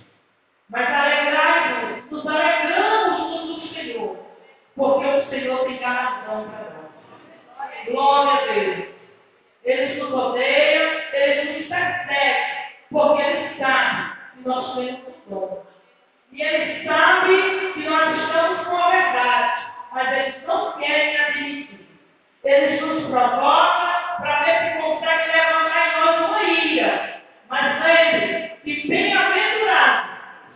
Mas 0.69 0.87
alegrai-vos, 0.87 2.11
nos 2.11 2.23
Senhor, 2.23 2.56
porque 4.77 5.07
o 5.07 5.29
Senhor 5.29 5.65
tem 5.65 5.77
galardão 5.79 6.47
para 6.49 6.59
nós. 6.69 7.85
Glória 7.87 8.31
a 8.31 8.53
Deus. 8.53 8.87
Eles 9.65 9.97
nos 9.97 10.13
odeiam, 10.13 11.01
eles 11.13 11.57
nos 11.57 11.67
perseguem, 11.67 12.45
porque 12.91 13.23
eles 13.23 13.57
sabem 13.57 14.11
que 14.33 14.47
nós 14.47 14.75
temos 14.75 15.01
dom. 15.27 15.65
E 16.31 16.41
eles 16.41 16.85
sabem 16.85 17.73
que 17.73 17.79
nós 17.89 18.17
estamos 18.17 18.67
com 18.67 18.75
a 18.77 18.89
verdade, 18.91 19.65
mas 19.91 20.11
eles 20.13 20.35
não 20.45 20.71
querem 20.73 21.17
admitir. 21.17 21.87
Eles 22.43 22.81
nos 22.81 23.09
provocam 23.09 23.87
para 24.19 24.43
ver 24.43 24.59
se 24.59 24.77
conseguem 24.81 25.27
levantar 25.27 25.87
em 25.87 25.99
nós 25.99 26.29
uma 26.29 26.43
ira. 26.43 27.21
Mas 27.49 27.83
lembre 27.83 28.51
que 28.63 28.87
bem-aventurados 28.87 30.09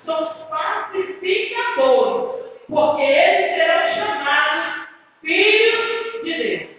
são 0.06 0.24
os 0.24 0.34
pacificadores, 0.50 2.46
porque 2.68 3.02
eles 3.02 3.56
serão 3.56 3.96
chamados 3.96 4.88
filhos 5.22 6.24
de 6.24 6.34
Deus. 6.34 6.70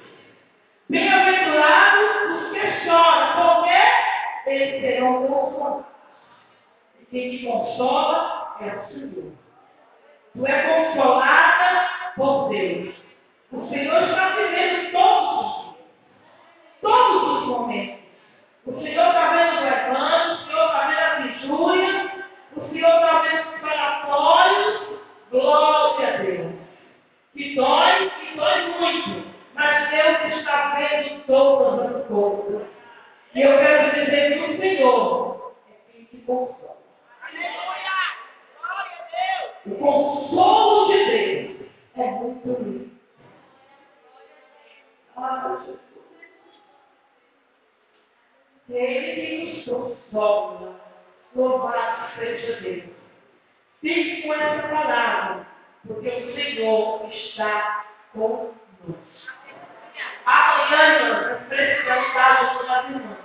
Bem-aventurados 0.88 2.11
os 2.30 2.53
que 2.53 2.84
choram, 2.84 3.28
porque 3.36 4.51
eles 4.51 4.80
serão 4.80 5.26
consolados. 5.26 5.86
E 7.01 7.05
quem 7.07 7.30
te 7.30 7.47
consola 7.47 8.57
é 8.61 8.66
o 8.66 8.88
Senhor. 8.88 9.32
Tu 10.34 10.47
é 10.47 10.62
consolada 10.62 11.90
por 12.16 12.49
Deus. 12.51 12.95
O 13.53 13.68
Senhor 13.68 14.03
está 14.03 14.28
vivendo 14.30 14.93
todos 14.93 15.47
os 15.47 15.74
dias, 15.74 15.88
todos 16.80 17.22
os 17.38 17.47
momentos. 17.49 18.03
O 18.64 18.80
Senhor 18.80 19.07
está 19.09 19.30
vendo 19.30 19.59
o 19.59 19.64
levante, 19.64 20.32
o 20.32 20.47
Senhor 20.47 20.66
está 20.66 20.86
vendo 20.86 21.01
as 21.01 21.18
injúrias, 21.26 22.11
o 22.57 22.68
Senhor 22.70 22.95
está 22.95 23.18
vendo 23.22 23.49
os 23.49 23.61
relatórios. 23.61 24.82
Glória 25.30 26.09
a 26.09 26.16
Deus. 26.18 26.53
Que 27.34 27.55
dói, 27.55 28.11
que 28.11 28.36
dói 28.36 28.68
muito. 28.78 29.32
Mas 29.55 29.90
Deus 29.90 30.38
está 30.38 30.74
vendo 30.76 31.26
todas 31.26 31.97
as 31.97 32.07
coisas. 32.07 32.68
E 33.34 33.43
eu 33.43 33.59
quero 33.59 33.95
dizer 33.95 34.32
que 34.32 34.53
o 34.53 34.59
Senhor 34.59 35.55
é 35.68 35.93
quem 35.93 36.05
te 36.05 36.16
consola. 36.18 36.72
O 39.64 39.74
consolo 39.76 40.93
de 40.93 41.05
Deus 41.05 41.70
é 41.97 42.11
muito 42.11 42.49
lindo. 42.49 42.90
Ah, 45.16 45.59
Jesus. 45.64 45.80
Ele 48.68 49.12
que 49.14 49.55
nos 49.55 49.64
consola. 49.64 50.80
Louvado 51.34 52.14
seja 52.16 52.61
Deus. 52.61 52.90
Fique 53.80 54.22
com 54.22 54.34
essa 54.34 54.68
palavra, 54.68 55.47
porque 55.86 56.09
o 56.09 56.34
Senhor 56.34 57.09
está 57.12 57.86
conosco. 58.12 58.55
Amanhã, 60.24 61.09
nós 61.09 61.49
precisamos 61.49 62.07
estar 62.09 62.53
junto 62.53 62.66
das 62.66 62.84
irmãs. 62.90 63.18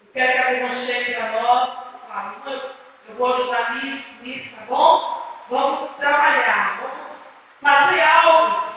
Eu 0.00 0.12
quero 0.12 0.32
que 0.32 0.38
a 0.38 0.52
irmã 0.52 0.86
chegue 0.86 1.14
para 1.14 1.42
nós 1.42 1.70
e 1.94 2.08
fale, 2.08 2.62
eu 3.08 3.14
vou 3.16 3.34
ajudar 3.34 3.74
nisso, 3.74 4.04
nisso, 4.22 4.56
tá 4.56 4.64
bom? 4.66 5.22
Vamos 5.50 5.96
trabalhar, 5.96 6.80
vamos 6.80 7.18
fazer 7.60 8.00
algo 8.00 8.74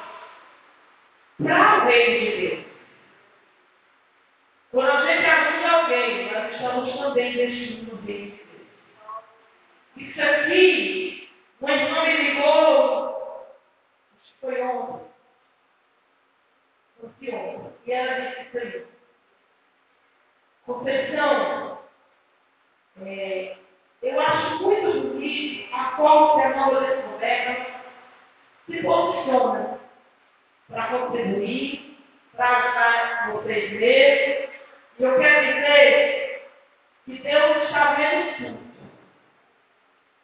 para 1.44 1.78
o 1.78 1.86
reino 1.88 2.20
de 2.20 2.48
Deus. 2.48 2.66
Quando 4.72 4.90
a 4.90 5.06
gente 5.06 5.26
ajuda 5.26 5.72
alguém, 5.72 6.32
nós 6.34 6.52
estamos 6.52 7.00
também 7.00 7.32
investindo 7.32 7.94
no 7.94 8.02
reino 8.06 8.32
de 8.32 8.44
Deus. 8.44 8.68
Isso 9.98 10.22
aqui, 10.22 11.30
uma 11.62 11.72
irmã 11.72 12.06
me 12.06 12.14
ligou, 12.18 13.48
foi 14.42 14.62
ontem, 14.62 15.08
foi 17.00 17.34
ontem, 17.34 17.74
e 17.86 17.92
ela 17.92 18.20
disse 18.20 18.58
isso 18.58 18.96
Confessão, 20.66 21.80
é, 23.06 23.58
eu 24.02 24.20
acho 24.20 24.64
muito 24.64 25.02
bonito 25.02 25.76
a 25.76 25.96
forma 25.96 26.36
que 26.36 26.48
a 26.48 26.56
nova 26.56 26.88
descoberta 26.88 27.66
se 28.66 28.82
posiciona 28.82 29.80
para 30.68 30.88
contribuir, 30.88 32.00
para 32.36 32.58
ajudar 32.58 33.32
vocês 33.34 33.72
mesmos. 33.74 34.56
E 34.98 35.04
eu 35.04 35.20
quero 35.20 35.54
dizer 35.54 36.50
que 37.06 37.18
Deus 37.20 37.64
está 37.64 37.94
vendo 37.94 38.38
tudo. 38.38 38.65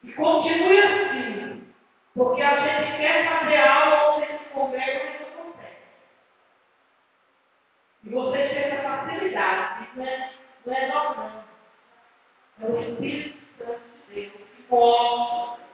E 0.03 0.13
continue 0.13 0.79
assim, 0.79 1.73
porque 2.15 2.41
a 2.41 2.55
gente 2.59 2.97
quer 2.97 3.29
fazer 3.29 3.57
algo 3.57 4.17
onde 4.17 4.27
se 4.27 4.45
conversa 4.53 5.05
e 5.05 5.19
não 5.19 5.43
consegue. 5.43 5.77
E 8.03 8.09
vocês 8.09 8.49
têm 8.49 8.63
essa 8.63 8.81
facilidade, 8.81 9.83
isso 9.83 9.97
não 9.97 10.05
é, 10.05 10.31
não 10.65 10.73
é 10.73 10.87
normal. 10.87 11.43
É 12.61 12.65
o 12.65 12.79
Espírito 12.79 13.39
Santo 13.57 13.81
de 14.09 14.15
Deus 14.15 14.31
que 14.33 14.65
mostra. 14.69 15.65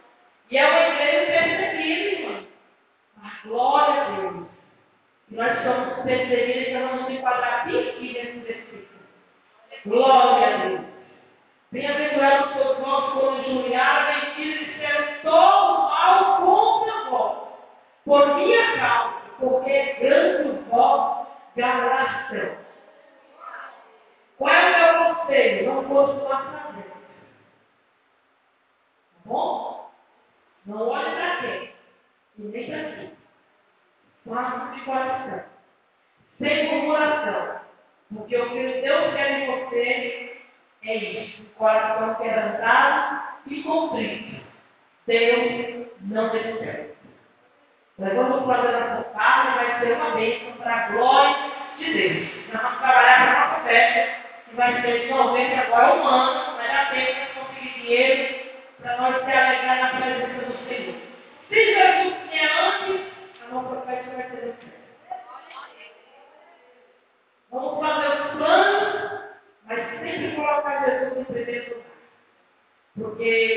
E 0.51 0.57
é 0.57 0.67
uma 0.67 0.88
igreja 0.89 1.25
perseguida, 1.25 2.21
irmão. 2.21 2.47
Mas 3.17 3.41
glória 3.43 4.01
a 4.01 4.09
Deus. 4.09 4.47
E 5.30 5.36
nós 5.36 5.63
somos 5.63 6.03
perseguidos, 6.03 6.67
então 6.67 6.88
vamos 6.89 7.11
enquadrar 7.11 7.61
aqui 7.61 8.13
nesse 8.13 8.39
versículo. 8.39 8.88
Glória 9.86 10.47
a 10.47 10.57
Deus. 10.57 10.97
Bem-aventurados 11.70 12.53
todos 12.53 12.78
vós 12.78 13.13
quando 13.13 13.43
julgar, 13.43 14.07
julgados 14.07 14.24
e 14.24 14.36
que 14.36 14.72
o 15.28 15.89
mal 15.89 16.38
contra 16.38 17.09
vós, 17.09 17.38
por 18.05 18.36
minha 18.36 18.78
causa, 18.80 19.20
porque 19.38 19.70
é 19.70 19.93
grande 19.95 20.49
o 20.49 20.61
vosso 20.70 21.28
galardão. 21.57 22.57
Qual 24.38 24.53
é 24.53 24.91
o 24.93 25.03
meu 25.03 25.15
conselho? 25.15 25.74
Não 25.74 25.84
continuar 25.84 26.51
fazer. 26.53 26.84
Tá 26.84 26.95
bom? 29.26 29.91
Não 30.68 30.88
olhe 30.88 31.15
para 31.15 31.38
quem. 31.38 31.74
E 32.38 32.41
nem 32.43 32.68
para 32.70 32.91
quem. 32.95 33.11
Faça 34.26 34.74
de 34.74 34.82
coração. 34.86 35.43
Sem 36.38 36.72
murmuração. 36.72 37.59
Porque 38.15 38.38
o 38.38 38.49
que 38.51 38.82
Deus 38.82 39.13
quer 39.15 39.32
em 39.32 39.65
você 39.65 40.37
é 40.88 40.96
isso. 40.96 41.42
O 41.42 41.46
coração 41.58 42.16
quebrantado 42.16 43.22
e 43.48 43.62
contrito. 43.62 44.42
Deus 45.06 45.88
não 46.02 46.30
destruiu. 46.30 46.96
Nós 48.00 48.14
vamos 48.14 48.46
fazer 48.46 48.76
a 48.76 48.96
nossa 48.96 49.10
e 49.50 49.56
vai 49.56 49.80
ser 49.80 49.92
uma 49.94 50.12
bênção 50.12 50.52
para 50.54 50.76
a 50.76 50.88
glória 50.90 51.36
de 51.78 51.94
Deus. 51.94 52.28
Nós 52.54 52.62
vamos 52.62 52.78
trabalhar 52.80 53.26
na 53.26 53.48
nossa 53.48 53.64
festa, 53.64 54.16
que 54.50 54.56
vai 54.56 54.82
ser 54.82 55.00
de 55.02 55.10
novembro, 55.10 55.62
agora 55.62 55.96
um 55.96 56.08
ano, 56.08 56.58
vai 56.58 56.68
dar 56.70 56.92
tempo 56.92 57.14
para 57.34 57.44
conseguir 57.44 57.82
dinheiro, 57.82 58.36
para 58.82 58.98
nós 58.98 59.26
se 59.26 59.32
alegrar 59.32 59.82
na 59.82 60.00
presença 60.00 60.47
pé 73.30 73.57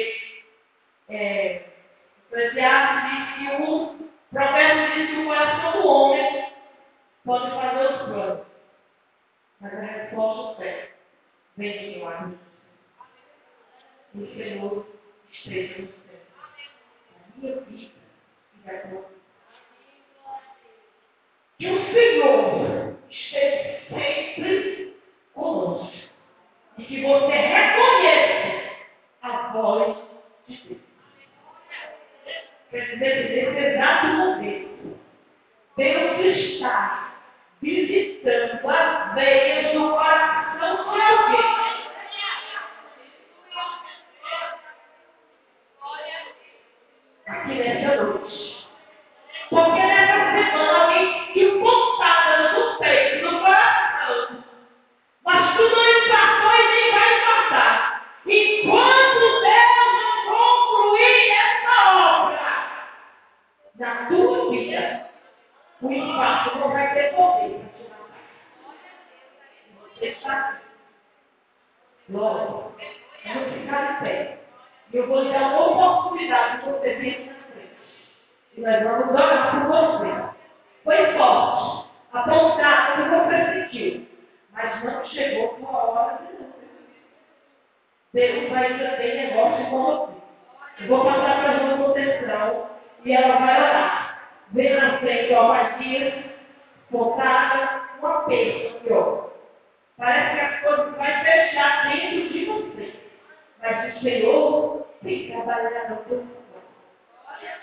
frente, 95.01 95.34
ó, 95.34 95.48
vazio, 95.48 96.24
montada, 96.90 97.82
um 98.03 98.07
apelo 98.07 98.76
aqui, 98.76 98.92
ó. 98.92 99.30
Parece 99.98 100.34
que 100.34 100.40
as 100.40 100.61
coisas 100.61 100.96
vai 100.96 101.24
fechar 101.24 101.90
dentro 101.90 102.28
de 102.28 102.44
você. 102.46 102.94
Mas 103.61 103.96
o 103.96 104.01
Senhor 104.01 104.86
tem 105.03 105.30
trabalhado 105.30 105.94
no 105.94 106.05
seu 106.05 106.40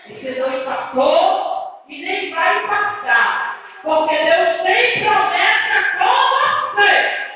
o 0.08 0.20
Senhor 0.20 0.52
empacou 0.52 1.82
e 1.86 2.02
nem 2.02 2.34
vai 2.34 2.64
impactar. 2.64 3.60
Porque 3.82 4.16
Deus 4.16 4.62
tem 4.62 5.04
promessa 5.04 5.98
com 5.98 6.76
você. 6.76 7.27